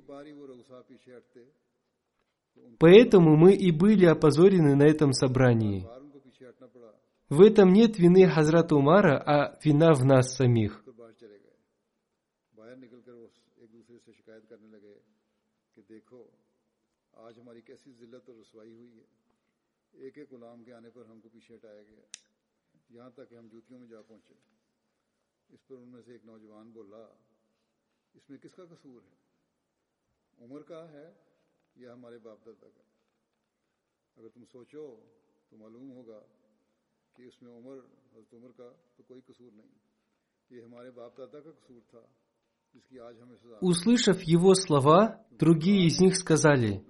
Поэтому 2.77 3.36
мы 3.36 3.54
и 3.54 3.71
были 3.71 4.06
опозорены 4.06 4.75
на 4.75 4.84
этом 4.84 5.13
собрании. 5.13 5.88
В 7.30 7.41
этом 7.41 7.71
нет 7.71 7.97
вины 7.97 8.27
Хазрата 8.27 8.76
Умара, 8.76 9.18
а 9.18 9.57
вина 9.63 9.93
в 9.93 10.03
нас 10.03 10.36
самих. 10.36 10.80
जिल्लत 18.12 18.30
और 18.30 18.39
रसवाई 18.39 18.72
हुई 18.76 18.91
है। 18.91 19.07
एक 20.03 20.18
एक 20.20 20.28
गुलाम 20.28 20.64
के 20.64 20.72
आने 20.76 20.89
पर 20.91 21.07
हमको 21.07 21.30
पीछे 21.32 21.53
हटाया 21.53 21.84
गया। 21.88 22.03
यहाँ 22.91 23.12
तक 23.16 23.30
कि 23.30 23.36
हम 23.36 23.47
जूतियों 23.47 23.80
में 23.80 23.88
जा 23.88 24.01
पहुँचे। 24.03 24.36
इस 25.49 25.64
पर 25.64 25.76
उनमें 25.76 26.01
से 26.03 26.16
एक 26.16 26.26
नौजवान 26.26 26.72
बोला, 26.74 27.03
इसमें 28.16 28.39
किसका 28.39 28.66
कसूर 28.66 28.99
है? 28.99 29.16
उम्र 30.38 30.62
का 30.68 30.82
है 30.91 31.07
या 31.76 31.93
हमारे 31.93 32.18
बाप 32.20 32.43
दादा 32.43 32.68
का? 32.68 32.86
अगर 34.18 34.30
तुम 34.30 34.43
सोचो 34.43 34.84
तो 35.47 35.57
मालूम 35.57 35.89
होगा 35.91 36.20
कि 37.16 37.28
उसमें 37.28 37.51
उम्र, 37.51 37.78
हज़रत 38.12 38.34
उम्र 38.34 38.51
का 38.51 38.70
तो 38.97 39.03
कोई 39.07 39.22
कसूर 39.22 39.51
नहीं। 39.53 39.72
ये 40.51 40.62
हमारे 40.62 40.91
बाप 40.91 41.16
दादा 41.18 41.39
का 41.39 41.51
कसूर 41.51 41.82
था। 41.88 42.03
Услышав 43.61 44.22
его 44.24 44.55
слова, 44.55 45.22
другие 45.38 45.86
из 45.86 45.99
них 45.99 46.15
сказали, 46.15 46.84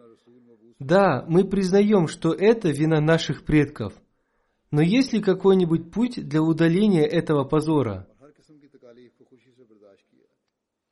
«Да, 0.79 1.25
мы 1.27 1.43
признаем, 1.43 2.07
что 2.07 2.33
это 2.33 2.69
вина 2.69 2.99
наших 3.01 3.45
предков, 3.45 3.93
но 4.71 4.81
есть 4.81 5.13
ли 5.13 5.21
какой-нибудь 5.21 5.91
путь 5.91 6.27
для 6.27 6.41
удаления 6.41 7.05
этого 7.05 7.43
позора?» 7.43 8.07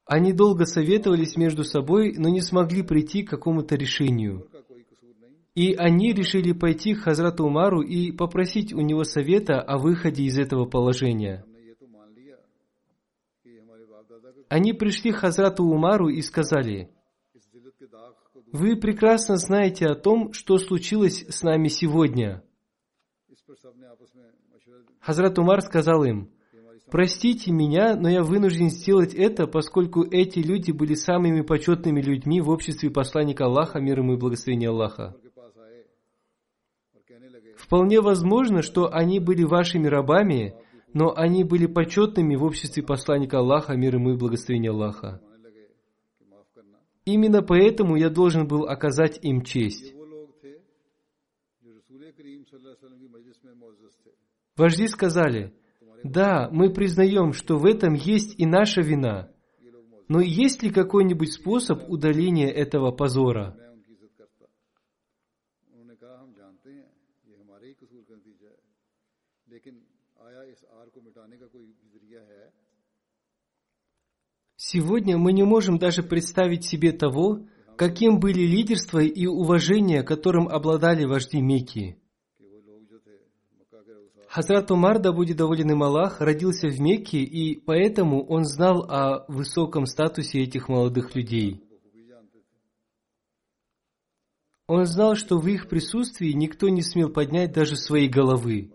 Они 0.05 0.33
долго 0.33 0.65
советовались 0.65 1.37
между 1.37 1.63
собой, 1.63 2.15
но 2.17 2.29
не 2.29 2.41
смогли 2.41 2.81
прийти 2.81 3.21
к 3.21 3.29
какому-то 3.29 3.75
решению. 3.75 4.47
И 5.53 5.73
они 5.73 6.13
решили 6.13 6.51
пойти 6.51 6.95
к 6.95 7.01
Хазрату 7.01 7.45
Умару 7.45 7.81
и 7.81 8.11
попросить 8.11 8.73
у 8.73 8.81
него 8.81 9.03
совета 9.03 9.61
о 9.61 9.77
выходе 9.77 10.23
из 10.23 10.39
этого 10.39 10.65
положения 10.65 11.45
они 14.49 14.73
пришли 14.73 15.11
к 15.11 15.17
Хазрату 15.17 15.63
Умару 15.63 16.09
и 16.09 16.21
сказали, 16.21 16.89
«Вы 18.51 18.75
прекрасно 18.75 19.37
знаете 19.37 19.85
о 19.85 19.95
том, 19.95 20.33
что 20.33 20.57
случилось 20.57 21.23
с 21.29 21.43
нами 21.43 21.67
сегодня». 21.67 22.43
Хазрат 24.99 25.37
Умар 25.37 25.61
сказал 25.61 26.03
им, 26.03 26.31
«Простите 26.91 27.51
меня, 27.51 27.95
но 27.95 28.09
я 28.09 28.23
вынужден 28.23 28.71
сделать 28.71 29.13
это, 29.13 29.45
поскольку 29.45 30.03
эти 30.03 30.39
люди 30.39 30.71
были 30.71 30.95
самыми 30.95 31.41
почетными 31.41 32.01
людьми 32.01 32.41
в 32.41 32.49
обществе 32.49 32.89
посланника 32.89 33.45
Аллаха, 33.45 33.79
мир 33.79 33.99
ему 33.99 34.13
и 34.13 34.17
благословение 34.17 34.69
Аллаха. 34.69 35.15
Вполне 37.55 38.01
возможно, 38.01 38.63
что 38.63 38.91
они 38.91 39.19
были 39.19 39.43
вашими 39.43 39.87
рабами, 39.87 40.55
но 40.94 41.12
они 41.16 41.42
были 41.44 41.66
почетными 41.66 42.36
в 42.36 42.44
обществе 42.44 42.82
посланника 42.82 43.38
Аллаха, 43.38 43.74
мир 43.76 43.96
ему 43.96 44.12
и 44.12 44.16
благословения 44.16 44.70
Аллаха. 44.70 45.20
मानने 45.22 45.48
लगे 45.48 45.66
कि 46.18 46.24
माफ 46.30 46.46
करना 46.54 46.78
Именно 47.04 47.42
поэтому 47.42 47.96
я 47.96 48.10
должен 48.10 48.46
был 48.46 48.66
оказать 48.68 49.18
им 49.22 49.42
честь. 49.42 49.90
ये 49.90 49.94
वो 49.98 50.04
लोग 50.04 50.28
थे 50.42 50.52
जो 51.64 51.70
रसूल 51.74 52.02
करीम 52.16 52.42
सल्लल्लाहु 52.46 52.70
अलैहि 52.70 52.78
वसल्लम 52.78 52.98
की 53.02 53.08
मजलिस 53.16 53.38
में 53.44 53.54
मौजूद 53.58 53.92
थे 54.06 54.10
Вожди 54.56 54.86
сказали, 54.86 55.52
«Да, 56.04 56.48
мы 56.52 56.72
признаем, 56.72 57.32
что 57.32 57.56
в 57.58 57.66
этом 57.66 57.94
есть 57.94 58.38
и 58.38 58.46
наша 58.46 58.82
вина, 58.82 59.30
но 60.08 60.20
есть 60.20 60.62
ли 60.62 60.70
какой-нибудь 60.70 61.32
способ 61.32 61.90
удаления 61.90 62.50
этого 62.50 62.92
позора?» 62.92 63.56
मैं 63.58 63.68
उनकी 63.74 63.92
इज्जत 63.94 64.12
करता 64.18 64.46
उन्होंने 65.72 65.94
कहा 65.96 66.14
हम 66.22 66.30
जानते 66.38 66.70
हैं 66.70 66.86
ये 67.26 67.34
हमारे 67.42 67.66
ही 67.66 67.74
कसूर 67.82 68.02
का 68.08 68.14
नतीजा 68.14 68.46
है 68.46 68.58
लेकिन 69.48 69.74
Сегодня 74.55 75.17
мы 75.17 75.31
не 75.31 75.43
можем 75.43 75.77
даже 75.77 76.03
представить 76.03 76.65
себе 76.65 76.91
того, 76.91 77.47
каким 77.77 78.19
были 78.19 78.41
лидерство 78.41 78.99
и 78.99 79.25
уважение, 79.25 80.03
которым 80.03 80.49
обладали 80.49 81.05
вожди 81.05 81.41
Мекки. 81.41 81.97
Хазрат 84.27 84.69
Умар, 84.69 84.99
да 84.99 85.11
будет 85.11 85.37
доволен 85.37 85.71
им 85.71 85.81
Аллах, 85.81 86.21
родился 86.21 86.67
в 86.67 86.79
Мекке, 86.79 87.19
и 87.19 87.59
поэтому 87.59 88.23
он 88.27 88.43
знал 88.43 88.83
о 88.83 89.25
высоком 89.27 89.85
статусе 89.85 90.43
этих 90.43 90.69
молодых 90.69 91.15
людей. 91.15 91.63
Он 94.67 94.85
знал, 94.85 95.15
что 95.15 95.39
в 95.39 95.47
их 95.47 95.67
присутствии 95.67 96.31
никто 96.31 96.69
не 96.69 96.83
смел 96.83 97.09
поднять 97.09 97.53
даже 97.53 97.75
своей 97.75 98.07
головы. 98.07 98.71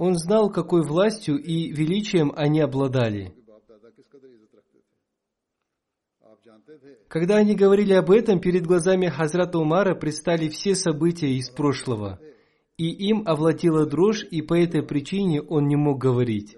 Он 0.00 0.16
знал, 0.16 0.48
какой 0.48 0.80
властью 0.80 1.36
и 1.36 1.70
величием 1.72 2.32
они 2.34 2.60
обладали. 2.60 3.34
Когда 7.06 7.36
они 7.36 7.54
говорили 7.54 7.92
об 7.92 8.10
этом, 8.10 8.40
перед 8.40 8.64
глазами 8.64 9.08
Хазрата 9.08 9.58
Умара 9.58 9.94
предстали 9.94 10.48
все 10.48 10.74
события 10.74 11.34
из 11.34 11.50
прошлого, 11.50 12.18
и 12.78 12.88
им 12.88 13.24
овладела 13.26 13.84
дрожь, 13.84 14.24
и 14.24 14.40
по 14.40 14.54
этой 14.54 14.82
причине 14.82 15.42
он 15.42 15.68
не 15.68 15.76
мог 15.76 15.98
говорить. 15.98 16.56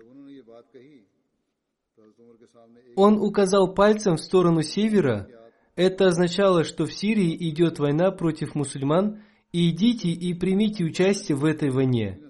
Он 2.95 3.21
указал 3.21 3.75
пальцем 3.75 4.19
в 4.19 4.21
сторону 4.21 4.63
севера. 4.63 5.27
Это 5.75 6.07
означало, 6.07 6.63
что 6.63 6.87
в 6.87 6.93
Сирии 6.93 7.35
идет 7.51 7.81
война 7.81 8.13
против 8.13 8.55
мусульман, 8.55 9.25
и 9.51 9.71
идите 9.71 10.11
и 10.11 10.33
примите 10.33 10.85
участие 10.85 11.37
в 11.37 11.45
этой 11.45 11.71
войне. 11.71 12.21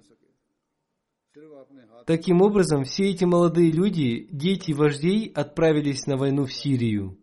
Таким 2.05 2.41
образом, 2.41 2.83
все 2.83 3.09
эти 3.09 3.23
молодые 3.23 3.71
люди, 3.71 4.27
дети 4.31 4.71
вождей, 4.71 5.31
отправились 5.33 6.05
на 6.05 6.17
войну 6.17 6.45
в 6.45 6.53
Сирию. 6.53 7.17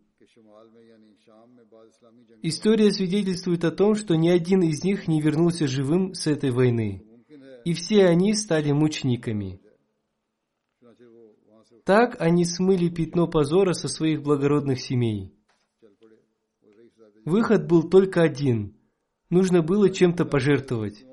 История 2.43 2.91
свидетельствует 2.91 3.65
о 3.65 3.71
том, 3.71 3.95
что 3.95 4.17
ни 4.17 4.29
один 4.29 4.63
из 4.63 4.83
них 4.83 5.09
не 5.09 5.21
вернулся 5.21 5.67
живым 5.67 6.15
с 6.15 6.27
этой 6.27 6.51
войны, 6.51 7.05
и 7.67 7.75
все 7.75 8.07
они 8.07 8.35
стали 8.35 8.73
мучениками. 8.73 9.61
Так 11.85 12.17
они 12.21 12.45
смыли 12.45 12.89
пятно 12.89 13.27
позора 13.27 13.75
со 13.75 13.89
своих 13.89 14.23
благородных 14.23 14.81
семей. 14.81 15.35
Выход 17.27 17.67
был 17.67 17.91
только 17.91 18.23
один. 18.23 18.77
Нужно 19.29 19.63
было 19.63 19.91
чем-то 19.91 20.25
пожертвовать. 20.25 21.05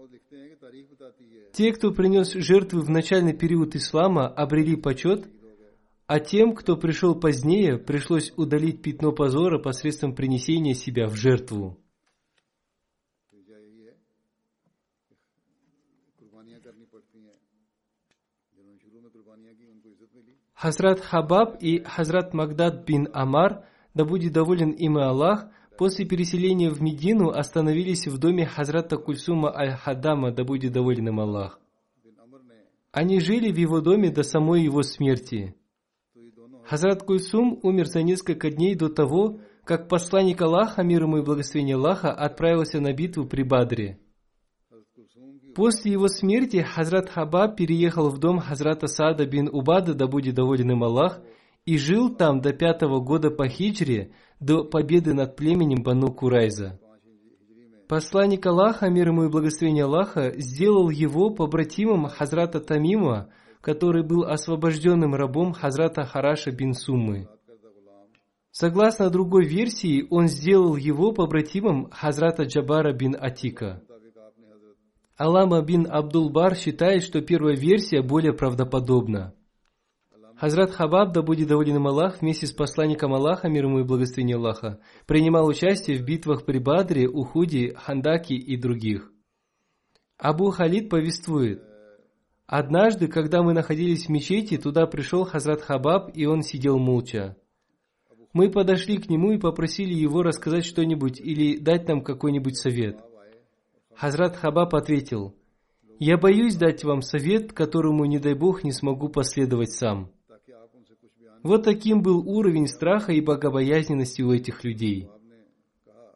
Те, 1.57 1.73
кто 1.73 1.91
принес 1.91 2.33
жертвы 2.33 2.81
в 2.81 2.89
начальный 2.91 3.33
период 3.33 3.75
ислама, 3.75 4.27
обрели 4.27 4.75
почет, 4.75 5.27
а 6.05 6.19
тем, 6.19 6.53
кто 6.53 6.77
пришел 6.77 7.19
позднее, 7.19 7.79
пришлось 7.79 8.31
удалить 8.37 8.83
пятно 8.83 9.11
позора 9.11 9.57
посредством 9.57 10.13
принесения 10.13 10.75
себя 10.75 11.07
в 11.07 11.15
жертву. 11.15 11.79
Хазрат 20.53 20.99
Хабаб 20.99 21.57
и 21.59 21.79
Хазрат 21.79 22.35
Магдад 22.35 22.85
бин 22.85 23.09
Амар, 23.13 23.65
да 23.95 24.05
будет 24.05 24.31
доволен 24.31 24.69
им 24.73 24.99
и 24.99 25.01
Аллах, 25.01 25.49
После 25.77 26.05
переселения 26.05 26.71
в 26.71 26.81
Медину 26.81 27.29
остановились 27.29 28.07
в 28.07 28.17
доме 28.17 28.47
Хазрата 28.47 28.97
Кульсума 28.97 29.55
Аль-Хадама, 29.55 30.31
да 30.31 30.43
будет 30.43 30.73
доволен 30.73 31.09
им 31.09 31.19
Аллах. 31.19 31.59
Они 32.91 33.19
жили 33.19 33.51
в 33.51 33.57
его 33.57 33.79
доме 33.79 34.09
до 34.09 34.23
самой 34.23 34.63
его 34.63 34.81
смерти. 34.81 35.55
Хазрат 36.65 37.03
Кульсум 37.03 37.59
умер 37.61 37.85
за 37.85 38.01
несколько 38.01 38.49
дней 38.49 38.73
до 38.73 38.89
того, 38.89 39.39
как 39.63 39.87
посланник 39.87 40.41
Аллаха, 40.41 40.81
мир 40.81 41.03
ему 41.03 41.17
и 41.17 41.21
благословение 41.21 41.75
Аллаха, 41.75 42.11
отправился 42.11 42.81
на 42.81 42.91
битву 42.93 43.25
при 43.27 43.43
Бадре. 43.43 43.99
После 45.55 45.91
его 45.91 46.07
смерти 46.07 46.57
Хазрат 46.63 47.09
Хаба 47.09 47.49
переехал 47.49 48.09
в 48.09 48.17
дом 48.17 48.39
Хазрата 48.39 48.87
Саада 48.87 49.27
бин 49.27 49.47
Убада, 49.51 49.93
да 49.93 50.07
будет 50.07 50.33
доволен 50.33 50.71
им 50.71 50.83
Аллах– 50.83 51.21
и 51.67 51.77
жил 51.77 52.15
там 52.15 52.39
до 52.39 52.53
пятого 52.53 53.01
года 53.01 53.29
по 53.29 53.49
хиджре, 53.49 54.11
до 54.39 54.63
победы 54.63 55.13
над 55.13 55.35
племенем 55.35 55.83
Бану 55.83 56.13
Курайза. 56.13 56.79
Посланник 57.89 58.45
Аллаха, 58.45 58.89
мир 58.89 59.09
ему 59.09 59.25
и 59.25 59.29
благословение 59.29 59.83
Аллаха, 59.83 60.31
сделал 60.37 60.89
его 60.89 61.29
побратимом 61.29 62.05
Хазрата 62.05 62.61
Тамима, 62.61 63.29
который 63.59 64.01
был 64.01 64.23
освобожденным 64.23 65.13
рабом 65.13 65.51
Хазрата 65.51 66.05
Хараша 66.05 66.51
бин 66.51 66.73
Суммы. 66.73 67.27
Согласно 68.51 69.09
другой 69.09 69.45
версии, 69.45 70.07
он 70.09 70.27
сделал 70.27 70.77
его 70.77 71.11
побратимом 71.11 71.89
Хазрата 71.91 72.43
Джабара 72.43 72.93
бин 72.93 73.13
Атика. 73.19 73.83
Алама 75.17 75.61
бин 75.61 75.85
Абдулбар 75.89 76.55
считает, 76.55 77.03
что 77.03 77.19
первая 77.19 77.57
версия 77.57 78.01
более 78.01 78.31
правдоподобна– 78.31 79.33
Хазрат 80.39 80.71
Хабаб, 80.71 81.13
да 81.13 81.23
будет 81.23 81.47
доволен 81.47 81.77
им 81.77 81.87
Аллах, 81.87 82.21
вместе 82.21 82.45
с 82.45 82.51
посланником 82.51 83.13
Аллаха, 83.13 83.49
мир 83.49 83.65
ему 83.65 83.79
и 83.79 83.83
благословение 83.83 84.35
Аллаха, 84.35 84.79
принимал 85.07 85.47
участие 85.47 85.97
в 85.97 86.05
битвах 86.05 86.45
при 86.45 86.59
Бадре, 86.59 87.09
Ухуде, 87.09 87.73
Хандаке 87.73 88.35
и 88.35 88.55
других. 88.55 89.11
Абу 90.19 90.51
Халид 90.51 90.89
повествует, 90.89 91.63
«Однажды, 92.45 93.07
когда 93.07 93.41
мы 93.41 93.53
находились 93.53 94.05
в 94.05 94.09
мечети, 94.09 94.57
туда 94.57 94.85
пришел 94.85 95.25
Хазрат 95.25 95.61
Хабаб, 95.61 96.11
и 96.15 96.25
он 96.27 96.43
сидел 96.43 96.77
молча. 96.77 97.35
Мы 98.31 98.51
подошли 98.51 98.99
к 98.99 99.09
нему 99.09 99.31
и 99.31 99.39
попросили 99.39 99.93
его 99.93 100.21
рассказать 100.21 100.65
что-нибудь 100.65 101.19
или 101.19 101.57
дать 101.57 101.87
нам 101.87 102.03
какой-нибудь 102.03 102.57
совет. 102.57 103.01
Хазрат 103.95 104.35
Хабаб 104.35 104.75
ответил, 104.75 105.35
«Я 105.97 106.17
боюсь 106.17 106.55
дать 106.55 106.83
вам 106.83 107.01
совет, 107.01 107.53
которому, 107.53 108.05
не 108.05 108.19
дай 108.19 108.35
Бог, 108.35 108.63
не 108.63 108.71
смогу 108.71 109.09
последовать 109.09 109.71
сам». 109.71 110.11
Вот 111.47 111.63
таким 111.63 112.01
был 112.01 112.27
уровень 112.27 112.67
страха 112.67 113.13
и 113.13 113.21
богобоязненности 113.21 114.21
у 114.21 114.33
этих 114.33 114.65
людей. 114.65 115.07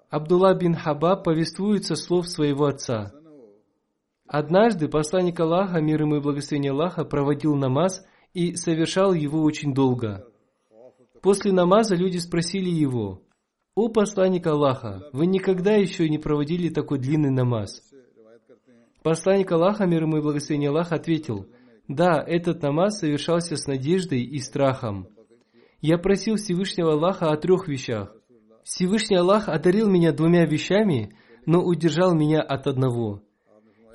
Абдулла 0.10 0.54
бин 0.54 0.76
Хабаб 0.76 1.24
повествует 1.24 1.86
со 1.86 1.96
слов 1.96 2.28
своего 2.28 2.66
отца. 2.66 3.14
Однажды 4.28 4.90
посланник 4.90 5.40
Аллаха, 5.40 5.80
мир 5.80 6.02
ему 6.02 6.18
и 6.18 6.20
благословение 6.20 6.74
Аллаха, 6.74 7.06
проводил 7.06 7.56
намаз 7.56 8.06
и 8.34 8.58
совершал 8.58 9.14
его 9.14 9.42
очень 9.42 9.74
долго. 9.74 10.28
После 11.22 11.54
намаза 11.54 11.96
люди 11.96 12.18
спросили 12.18 12.70
его, 12.70 13.22
«О 13.74 13.88
посланник 13.88 14.46
Аллаха, 14.48 15.08
вы 15.14 15.28
никогда 15.28 15.76
еще 15.76 16.10
не 16.10 16.18
проводили 16.18 16.68
такой 16.68 17.00
длинный 17.00 17.32
намаз?» 17.32 17.82
Посланник 19.02 19.50
Аллаха, 19.50 19.86
мир 19.86 20.04
ему 20.04 20.18
и 20.18 20.22
благословение 20.22 20.72
Аллаха, 20.72 20.96
ответил, 20.96 21.46
«Да, 21.88 22.22
этот 22.22 22.62
намаз 22.62 23.00
совершался 23.00 23.56
с 23.56 23.66
надеждой 23.66 24.24
и 24.24 24.38
страхом». 24.40 25.08
Я 25.82 25.98
просил 25.98 26.36
Всевышнего 26.36 26.94
Аллаха 26.94 27.32
о 27.32 27.38
трех 27.38 27.68
вещах. 27.68 28.16
Всевышний 28.64 29.18
Аллах 29.18 29.50
одарил 29.50 29.90
меня 29.90 30.12
двумя 30.12 30.46
вещами, 30.46 31.16
но 31.48 31.64
удержал 31.64 32.14
меня 32.14 32.40
от 32.42 32.68
одного. 32.68 33.24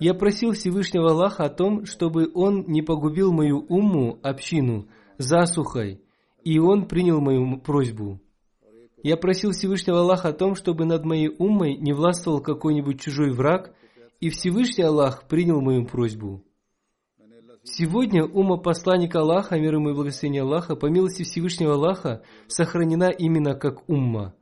Я 0.01 0.13
просил 0.13 0.53
Всевышнего 0.53 1.13
Аллаха 1.13 1.45
о 1.45 1.49
том, 1.49 1.87
чтобы 1.87 2.29
Он 2.35 2.65
не 2.67 2.83
погубил 2.83 3.33
мою 3.33 3.65
умму, 3.69 4.19
общину, 4.25 4.89
засухой, 5.17 6.03
и 6.43 6.59
Он 6.59 6.89
принял 6.89 7.21
мою 7.21 7.61
просьбу. 7.61 8.21
Я 9.05 9.17
просил 9.17 9.53
Всевышнего 9.53 10.01
Аллаха 10.01 10.31
о 10.31 10.33
том, 10.33 10.57
чтобы 10.57 10.87
над 10.87 11.05
моей 11.05 11.29
уммой 11.39 11.77
не 11.77 11.93
властвовал 11.93 12.41
какой-нибудь 12.41 13.01
чужой 13.01 13.31
враг, 13.31 13.73
и 14.19 14.31
Всевышний 14.31 14.83
Аллах 14.83 15.29
принял 15.29 15.61
мою 15.61 15.87
просьбу. 15.87 16.43
Сегодня 17.69 18.25
ума 18.25 18.59
посланника 18.59 19.21
Аллаха, 19.21 19.59
мир 19.59 19.75
ему 19.75 19.91
и 19.91 19.93
благословение 19.93 20.43
Аллаха, 20.43 20.77
по 20.77 20.87
милости 20.87 21.25
Всевышнего 21.25 21.75
Аллаха, 21.75 22.23
сохранена 22.47 23.11
именно 23.11 23.57
как 23.57 23.89
умма. 23.89 24.37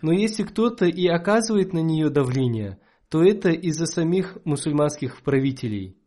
Но 0.00 0.12
если 0.12 0.44
кто-то 0.44 0.86
и 0.86 1.06
оказывает 1.06 1.74
на 1.74 1.80
нее 1.80 2.08
давление, 2.08 2.78
то 3.10 3.22
это 3.22 3.50
из-за 3.50 3.84
самих 3.84 4.38
мусульманских 4.46 5.20
правителей. 5.22 5.98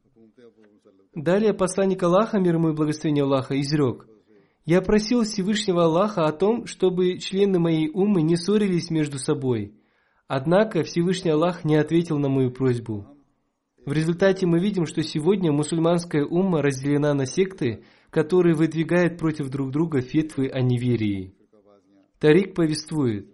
Далее 1.13 1.53
посланник 1.53 2.01
Аллаха, 2.01 2.39
мир 2.39 2.55
ему 2.55 2.69
и 2.69 2.75
благословение 2.75 3.23
Аллаха, 3.23 3.59
изрек, 3.61 4.07
«Я 4.65 4.81
просил 4.81 5.23
Всевышнего 5.23 5.83
Аллаха 5.83 6.25
о 6.25 6.31
том, 6.31 6.65
чтобы 6.65 7.19
члены 7.19 7.59
моей 7.59 7.89
уммы 7.93 8.23
не 8.23 8.35
ссорились 8.35 8.89
между 8.89 9.19
собой. 9.19 9.79
Однако 10.27 10.83
Всевышний 10.83 11.31
Аллах 11.31 11.63
не 11.63 11.75
ответил 11.75 12.17
на 12.17 12.29
мою 12.29 12.49
просьбу». 12.49 13.16
В 13.87 13.93
результате 13.93 14.45
мы 14.45 14.59
видим, 14.59 14.85
что 14.85 15.01
сегодня 15.01 15.53
мусульманская 15.53 16.25
умма 16.25 16.61
разделена 16.61 17.13
на 17.13 17.25
секты, 17.25 17.85
которые 18.09 18.53
выдвигают 18.53 19.17
против 19.17 19.49
друг 19.49 19.71
друга 19.71 20.01
фетвы 20.01 20.49
о 20.49 20.59
неверии. 20.59 21.33
Тарик 22.19 22.53
повествует, 22.53 23.33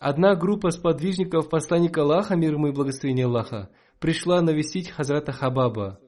Одна 0.00 0.34
группа 0.34 0.70
сподвижников 0.70 1.48
посланника 1.48 2.02
Аллаха, 2.02 2.34
мир 2.34 2.54
ему 2.54 2.66
и 2.66 2.72
благословение 2.72 3.26
Аллаха, 3.26 3.70
пришла 4.00 4.42
навестить 4.42 4.90
Хазрата 4.90 5.30
Хабаба. 5.30 6.00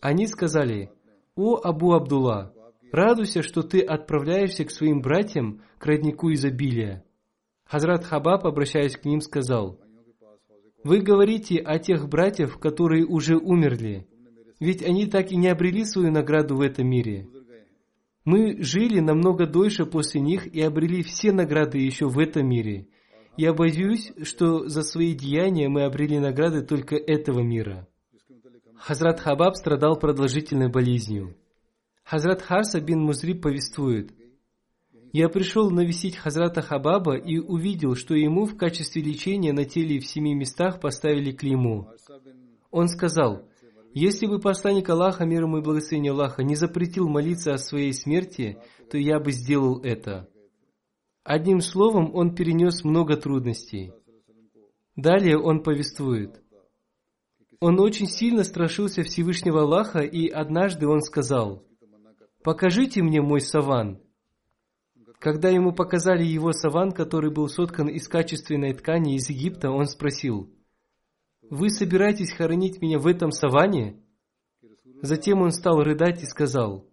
Они 0.00 0.26
сказали, 0.26 0.90
«О 1.36 1.60
Абу 1.62 1.92
Абдулла, 1.92 2.52
радуйся, 2.90 3.44
что 3.44 3.62
ты 3.62 3.82
отправляешься 3.82 4.64
к 4.64 4.72
своим 4.72 5.00
братьям, 5.00 5.62
к 5.78 5.86
роднику 5.86 6.32
изобилия». 6.32 7.04
Хазрат 7.66 8.04
Хабаб, 8.04 8.44
обращаясь 8.44 8.96
к 8.96 9.04
ним, 9.04 9.20
сказал, 9.20 9.78
«Вы 10.84 11.00
говорите 11.00 11.58
о 11.58 11.78
тех 11.78 12.08
братьев, 12.08 12.58
которые 12.58 13.04
уже 13.04 13.36
умерли, 13.36 14.06
ведь 14.60 14.82
они 14.82 15.06
так 15.06 15.32
и 15.32 15.36
не 15.36 15.48
обрели 15.48 15.84
свою 15.84 16.10
награду 16.10 16.56
в 16.56 16.60
этом 16.60 16.88
мире. 16.88 17.28
Мы 18.24 18.62
жили 18.62 19.00
намного 19.00 19.46
дольше 19.46 19.86
после 19.86 20.20
них 20.20 20.46
и 20.46 20.60
обрели 20.60 21.02
все 21.02 21.32
награды 21.32 21.78
еще 21.78 22.06
в 22.08 22.18
этом 22.18 22.48
мире, 22.48 22.88
я 23.36 23.52
боюсь, 23.52 24.12
что 24.22 24.66
за 24.66 24.82
свои 24.82 25.14
деяния 25.14 25.68
мы 25.68 25.84
обрели 25.84 26.18
награды 26.18 26.62
только 26.62 26.96
этого 26.96 27.40
мира. 27.40 27.86
Хазрат 28.76 29.20
Хабаб 29.20 29.56
страдал 29.56 29.98
продолжительной 29.98 30.70
болезнью. 30.70 31.36
Хазрат 32.02 32.40
Харса 32.40 32.80
бин 32.80 33.00
Музриб 33.00 33.42
повествует, 33.42 34.12
«Я 35.18 35.30
пришел 35.30 35.70
навестить 35.70 36.14
Хазрата 36.14 36.60
Хабаба 36.60 37.16
и 37.16 37.38
увидел, 37.38 37.94
что 37.94 38.14
ему 38.14 38.44
в 38.44 38.54
качестве 38.54 39.00
лечения 39.00 39.54
на 39.54 39.64
теле 39.64 39.98
в 39.98 40.06
семи 40.06 40.34
местах 40.34 40.78
поставили 40.78 41.32
клейму. 41.32 41.88
Он 42.70 42.86
сказал, 42.88 43.48
если 43.94 44.26
бы 44.26 44.40
посланник 44.40 44.90
Аллаха, 44.90 45.24
мир 45.24 45.44
ему 45.44 45.56
и 45.56 45.62
благословение 45.62 46.12
Аллаха, 46.12 46.42
не 46.42 46.54
запретил 46.54 47.08
молиться 47.08 47.54
о 47.54 47.56
своей 47.56 47.94
смерти, 47.94 48.58
то 48.90 48.98
я 48.98 49.18
бы 49.18 49.32
сделал 49.32 49.80
это. 49.82 50.28
Одним 51.24 51.62
словом, 51.62 52.14
он 52.14 52.34
перенес 52.34 52.84
много 52.84 53.16
трудностей. 53.16 53.94
Далее 54.96 55.38
он 55.38 55.62
повествует. 55.62 56.42
Он 57.58 57.80
очень 57.80 58.06
сильно 58.06 58.44
страшился 58.44 59.02
Всевышнего 59.02 59.62
Аллаха, 59.62 60.00
и 60.00 60.28
однажды 60.28 60.86
он 60.86 61.00
сказал, 61.00 61.64
«Покажите 62.42 63.02
мне 63.02 63.22
мой 63.22 63.40
саван». 63.40 64.02
Когда 65.20 65.48
ему 65.48 65.72
показали 65.72 66.24
его 66.24 66.52
саван, 66.52 66.92
который 66.92 67.30
был 67.30 67.48
соткан 67.48 67.88
из 67.88 68.06
качественной 68.08 68.74
ткани 68.74 69.16
из 69.16 69.28
Египта, 69.28 69.70
он 69.70 69.86
спросил, 69.86 70.50
«Вы 71.48 71.70
собираетесь 71.70 72.32
хоронить 72.32 72.80
меня 72.82 72.98
в 72.98 73.06
этом 73.06 73.30
саване?» 73.30 74.02
Затем 75.02 75.42
он 75.42 75.52
стал 75.52 75.82
рыдать 75.82 76.22
и 76.22 76.26
сказал, 76.26 76.88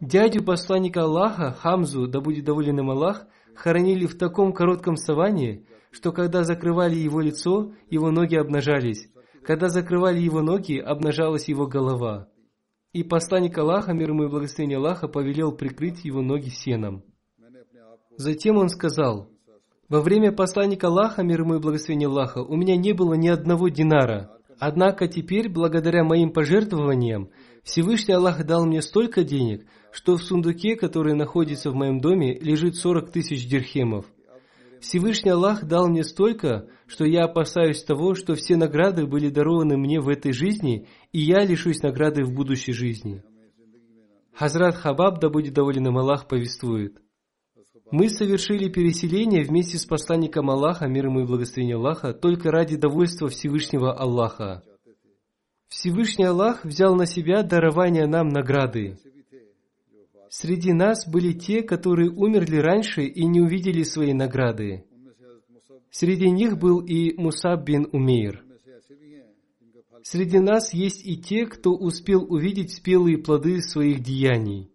Дядю 0.00 0.42
посланника 0.42 1.02
Аллаха, 1.02 1.52
Хамзу, 1.52 2.06
да 2.06 2.20
будет 2.20 2.44
доволен 2.46 2.78
им 2.78 2.90
Аллах, 2.90 3.26
хоронили 3.54 4.06
в 4.06 4.16
таком 4.16 4.54
коротком 4.54 4.96
саване, 4.96 5.66
что 5.90 6.10
когда 6.10 6.42
закрывали 6.42 6.94
его 6.94 7.20
лицо, 7.20 7.74
его 7.90 8.10
ноги 8.10 8.34
обнажались. 8.34 9.10
Когда 9.44 9.68
закрывали 9.68 10.18
его 10.18 10.40
ноги, 10.40 10.78
обнажалась 10.78 11.48
его 11.48 11.66
голова. 11.66 12.28
И 12.92 13.04
посланник 13.04 13.58
Аллаха, 13.58 13.92
мир 13.92 14.10
ему 14.10 14.24
и 14.24 14.28
благословение 14.28 14.78
Аллаха, 14.78 15.06
повелел 15.06 15.52
прикрыть 15.52 16.04
его 16.04 16.22
ноги 16.22 16.48
сеном. 16.48 17.04
Затем 18.20 18.58
он 18.58 18.68
сказал, 18.68 19.30
«Во 19.88 20.02
время 20.02 20.30
посланника 20.30 20.88
Аллаха, 20.88 21.22
мир 21.22 21.40
ему 21.40 21.54
и 21.54 21.58
благословение 21.58 22.06
Аллаха, 22.06 22.42
у 22.42 22.54
меня 22.54 22.76
не 22.76 22.92
было 22.92 23.14
ни 23.14 23.28
одного 23.28 23.70
динара. 23.70 24.30
Однако 24.58 25.08
теперь, 25.08 25.48
благодаря 25.48 26.04
моим 26.04 26.30
пожертвованиям, 26.30 27.30
Всевышний 27.64 28.12
Аллах 28.12 28.44
дал 28.44 28.66
мне 28.66 28.82
столько 28.82 29.24
денег, 29.24 29.64
что 29.90 30.18
в 30.18 30.22
сундуке, 30.22 30.76
который 30.76 31.14
находится 31.14 31.70
в 31.70 31.74
моем 31.74 32.02
доме, 32.02 32.38
лежит 32.38 32.76
40 32.76 33.10
тысяч 33.10 33.48
дирхемов. 33.48 34.04
Всевышний 34.82 35.30
Аллах 35.30 35.64
дал 35.64 35.88
мне 35.88 36.04
столько, 36.04 36.66
что 36.88 37.06
я 37.06 37.24
опасаюсь 37.24 37.82
того, 37.82 38.14
что 38.14 38.34
все 38.34 38.56
награды 38.56 39.06
были 39.06 39.30
дарованы 39.30 39.78
мне 39.78 39.98
в 39.98 40.10
этой 40.10 40.32
жизни, 40.32 40.86
и 41.12 41.20
я 41.20 41.42
лишусь 41.46 41.80
награды 41.80 42.22
в 42.24 42.34
будущей 42.34 42.74
жизни. 42.74 43.22
Хазрат 44.34 44.74
Хабаб, 44.74 45.20
да 45.20 45.30
будет 45.30 45.54
доволен 45.54 45.86
им 45.86 45.96
Аллах, 45.96 46.28
повествует. 46.28 46.98
Мы 47.92 48.08
совершили 48.08 48.68
переселение 48.68 49.44
вместе 49.44 49.76
с 49.76 49.84
посланником 49.84 50.48
Аллаха, 50.50 50.86
мир 50.86 51.06
ему 51.06 51.20
и 51.20 51.26
благословение 51.26 51.76
Аллаха, 51.76 52.12
только 52.12 52.50
ради 52.50 52.76
довольства 52.76 53.28
Всевышнего 53.28 53.92
Аллаха. 53.92 54.62
Всевышний 55.68 56.24
Аллах 56.24 56.64
взял 56.64 56.94
на 56.94 57.06
себя 57.06 57.42
дарование 57.42 58.06
нам 58.06 58.28
награды. 58.28 58.96
Среди 60.28 60.72
нас 60.72 61.08
были 61.08 61.32
те, 61.32 61.62
которые 61.62 62.10
умерли 62.10 62.56
раньше 62.56 63.02
и 63.02 63.24
не 63.26 63.40
увидели 63.40 63.82
свои 63.82 64.12
награды. 64.12 64.84
Среди 65.90 66.30
них 66.30 66.58
был 66.58 66.78
и 66.80 67.14
Мусаб 67.20 67.64
бин 67.64 67.88
Умейр. 67.92 68.44
Среди 70.02 70.38
нас 70.38 70.72
есть 70.72 71.04
и 71.04 71.16
те, 71.16 71.46
кто 71.46 71.72
успел 71.72 72.22
увидеть 72.22 72.72
спелые 72.72 73.18
плоды 73.18 73.60
своих 73.60 74.00
деяний. 74.00 74.70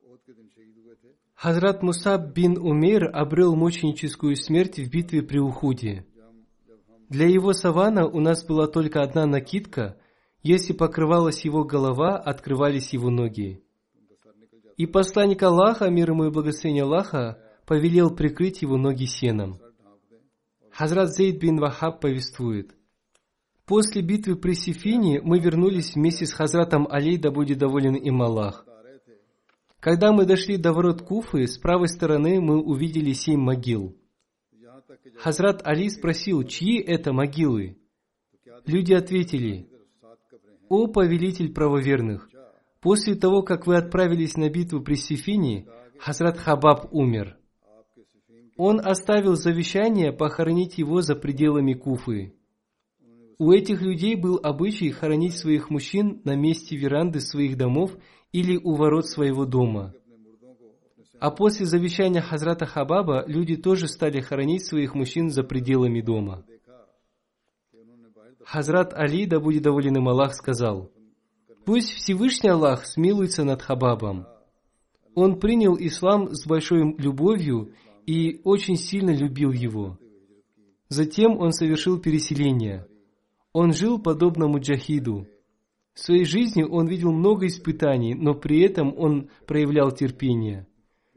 Хазрат 1.45 1.83
Мусаб 1.83 2.33
бин 2.33 2.57
Умейр 2.57 3.07
обрел 3.13 3.55
мученическую 3.55 4.35
смерть 4.35 4.79
в 4.79 4.89
битве 4.89 5.21
при 5.21 5.37
Ухуде. 5.37 6.03
Для 7.07 7.27
его 7.27 7.53
савана 7.53 8.07
у 8.07 8.19
нас 8.19 8.43
была 8.43 8.65
только 8.65 9.03
одна 9.03 9.27
накидка, 9.27 9.95
если 10.41 10.73
покрывалась 10.73 11.45
его 11.45 11.63
голова, 11.63 12.17
открывались 12.17 12.93
его 12.93 13.11
ноги. 13.11 13.61
И 14.77 14.87
посланник 14.87 15.43
Аллаха, 15.43 15.87
мир 15.91 16.09
ему 16.09 16.25
и 16.25 16.31
благословение 16.31 16.81
Аллаха, 16.81 17.37
повелел 17.67 18.09
прикрыть 18.15 18.63
его 18.63 18.77
ноги 18.77 19.05
сеном. 19.05 19.59
Хазрат 20.71 21.13
Зейд 21.13 21.39
бин 21.39 21.59
Вахаб 21.59 22.01
повествует. 22.01 22.75
После 23.67 24.01
битвы 24.01 24.35
при 24.35 24.55
Сифине 24.55 25.21
мы 25.21 25.37
вернулись 25.37 25.93
вместе 25.93 26.25
с 26.25 26.33
Хазратом 26.33 26.87
Али, 26.89 27.17
да 27.17 27.29
будет 27.29 27.59
доволен 27.59 27.93
им 27.93 28.23
Аллах. 28.23 28.65
Когда 29.86 30.11
мы 30.11 30.25
дошли 30.25 30.57
до 30.57 30.73
ворот 30.73 31.03
Куфы, 31.03 31.45
с 31.45 31.59
правой 31.59 31.89
стороны 31.89 32.41
мы 32.41 32.59
увидели 32.59 33.13
семь 33.13 33.39
могил. 33.39 33.95
Хазрат 35.19 35.61
Али 35.63 35.91
спросил, 35.91 36.41
чьи 36.41 36.79
это 36.79 37.13
могилы? 37.13 37.77
Люди 38.65 38.93
ответили, 38.93 39.69
«О 40.69 40.88
повелитель 40.88 41.53
правоверных, 41.53 42.27
после 42.81 43.13
того, 43.13 43.43
как 43.43 43.67
вы 43.67 43.77
отправились 43.77 44.38
на 44.38 44.49
битву 44.49 44.81
при 44.81 44.95
Сифине, 44.95 45.67
Хазрат 45.99 46.39
Хабаб 46.39 46.91
умер. 46.91 47.38
Он 48.57 48.79
оставил 48.83 49.36
завещание 49.36 50.11
похоронить 50.11 50.79
его 50.79 51.01
за 51.01 51.15
пределами 51.15 51.73
Куфы. 51.73 52.33
У 53.38 53.51
этих 53.51 53.83
людей 53.83 54.15
был 54.15 54.39
обычай 54.41 54.89
хоронить 54.89 55.38
своих 55.38 55.69
мужчин 55.69 56.21
на 56.23 56.36
месте 56.36 56.75
веранды 56.75 57.19
своих 57.19 57.55
домов 57.55 57.91
или 58.36 58.57
у 58.57 58.75
ворот 58.75 59.07
своего 59.07 59.45
дома. 59.45 59.93
А 61.21 61.31
после 61.31 61.65
завещания 61.65 62.21
Хазрата 62.21 62.65
Хабаба 62.65 63.23
люди 63.27 63.55
тоже 63.55 63.88
стали 63.88 64.19
хоронить 64.19 64.65
своих 64.65 64.93
мужчин 64.93 65.29
за 65.29 65.43
пределами 65.43 66.01
дома. 66.01 66.45
Хазрат 68.43 68.93
Али, 68.93 69.25
да 69.25 69.39
будет 69.39 69.63
доволен 69.63 69.95
им 69.95 70.09
Аллах, 70.09 70.36
сказал, 70.36 70.91
Пусть 71.63 71.93
Всевышний 71.93 72.49
Аллах 72.49 72.86
смилуется 72.86 73.45
над 73.45 73.61
Хабабом. 73.61 74.27
Он 75.15 75.39
принял 75.39 75.77
ислам 75.79 76.36
с 76.36 76.45
большой 76.45 76.93
любовью 76.97 77.71
и 78.05 78.41
очень 78.43 78.75
сильно 78.75 79.11
любил 79.11 79.53
его. 79.53 79.97
Затем 80.89 81.39
он 81.39 81.53
совершил 81.53 82.01
переселение. 82.01 82.86
Он 83.53 83.71
жил 83.71 83.97
подобно 83.97 84.47
муджахиду. 84.47 85.25
В 85.95 86.01
своей 86.01 86.25
жизни 86.25 86.61
он 86.61 86.87
видел 86.87 87.13
много 87.13 87.47
испытаний, 87.47 88.13
но 88.15 88.33
при 88.33 88.59
этом 88.59 88.93
он 88.97 89.29
проявлял 89.47 89.91
терпение. 89.91 90.67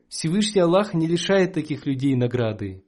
Всевышний 0.08 0.60
Аллах 0.60 0.94
не 0.94 1.08
лишает 1.08 1.52
таких 1.52 1.84
людей 1.84 2.14
награды. 2.14 2.84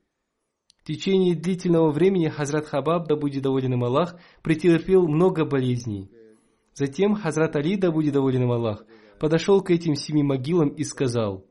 В 0.79 0.85
течение 0.85 1.35
длительного 1.35 1.91
времени 1.91 2.29
Хазрат 2.29 2.67
Хабаб, 2.67 3.09
да 3.09 3.17
будет 3.17 3.43
доволен 3.43 3.75
им 3.75 3.83
Аллах, 3.83 4.19
претерпел 4.43 5.09
много 5.09 5.45
болезней. 5.45 6.11
Затем 6.75 7.17
Хазрат 7.17 7.57
Али, 7.57 7.77
да 7.77 7.91
будет 7.91 8.15
доволен 8.15 8.45
им 8.45 8.53
Аллах, 8.53 8.87
подошел 9.19 9.61
к 9.61 9.71
этим 9.73 9.97
семи 9.97 10.23
могилам 10.23 10.69
и 10.69 10.85
сказал, 10.85 11.45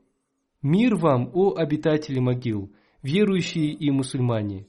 «Мир 0.62 0.96
вам, 0.96 1.30
о 1.34 1.54
обитатели 1.54 2.18
могил, 2.18 2.72
верующие 3.02 3.72
и 3.72 3.90
мусульмане! 3.90 4.66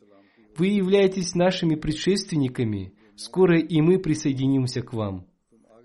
Вы 0.57 0.67
являетесь 0.67 1.33
нашими 1.33 1.75
предшественниками, 1.75 2.93
скоро 3.15 3.57
и 3.57 3.79
мы 3.79 3.99
присоединимся 3.99 4.81
к 4.81 4.91
вам. 4.91 5.30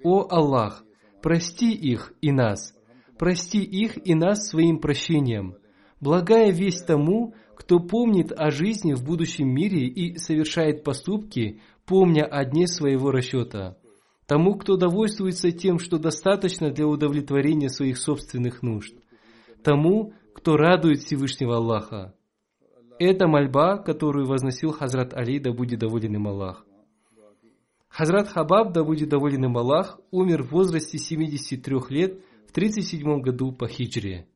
О 0.02 0.26
Аллах, 0.28 0.84
прости 1.22 1.72
их 1.72 2.12
и 2.20 2.32
нас, 2.32 2.74
прости 3.18 3.62
их 3.62 4.06
и 4.06 4.14
нас 4.14 4.48
своим 4.48 4.78
прощением. 4.78 5.56
Благая 6.00 6.50
весть 6.52 6.86
тому, 6.86 7.34
кто 7.56 7.80
помнит 7.80 8.32
о 8.32 8.50
жизни 8.50 8.92
в 8.92 9.04
будущем 9.04 9.48
мире 9.48 9.86
и 9.86 10.18
совершает 10.18 10.84
поступки, 10.84 11.60
помня 11.86 12.24
о 12.24 12.44
дне 12.44 12.66
своего 12.66 13.10
расчета. 13.10 13.76
Тому, 14.26 14.56
кто 14.56 14.76
довольствуется 14.76 15.52
тем, 15.52 15.78
что 15.78 15.98
достаточно 15.98 16.70
для 16.70 16.86
удовлетворения 16.86 17.68
своих 17.68 17.96
собственных 17.96 18.62
нужд. 18.62 18.94
Тому, 19.62 20.12
кто 20.34 20.56
радует 20.56 20.98
Всевышнего 20.98 21.56
Аллаха. 21.56 22.14
Это 22.98 23.26
мольба, 23.28 23.78
которую 23.78 24.26
возносил 24.26 24.72
Хазрат 24.72 25.14
Али, 25.14 25.38
да 25.38 25.52
будет 25.52 25.80
доволен 25.80 26.14
им 26.14 26.28
Аллах. 26.28 26.65
Хазрат 27.95 28.29
Хабаб, 28.29 28.71
да 28.73 28.83
будет 28.83 29.09
доволен 29.09 29.45
им 29.45 29.57
Аллах, 29.57 29.99
умер 30.11 30.43
в 30.43 30.51
возрасте 30.51 30.97
73 30.97 31.77
лет 31.89 32.19
в 32.47 32.51
37 32.51 33.21
году 33.21 33.51
по 33.51 33.67
хиджре. 33.67 34.27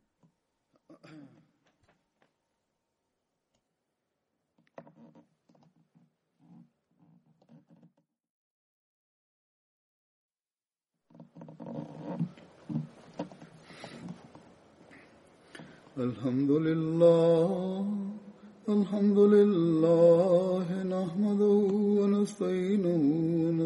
الحمد 15.97 16.51
لله 16.51 17.85
الحمد 18.69 19.19
لله 19.19 20.67
نحمده 20.83 21.57
ونستعينه 21.99 23.18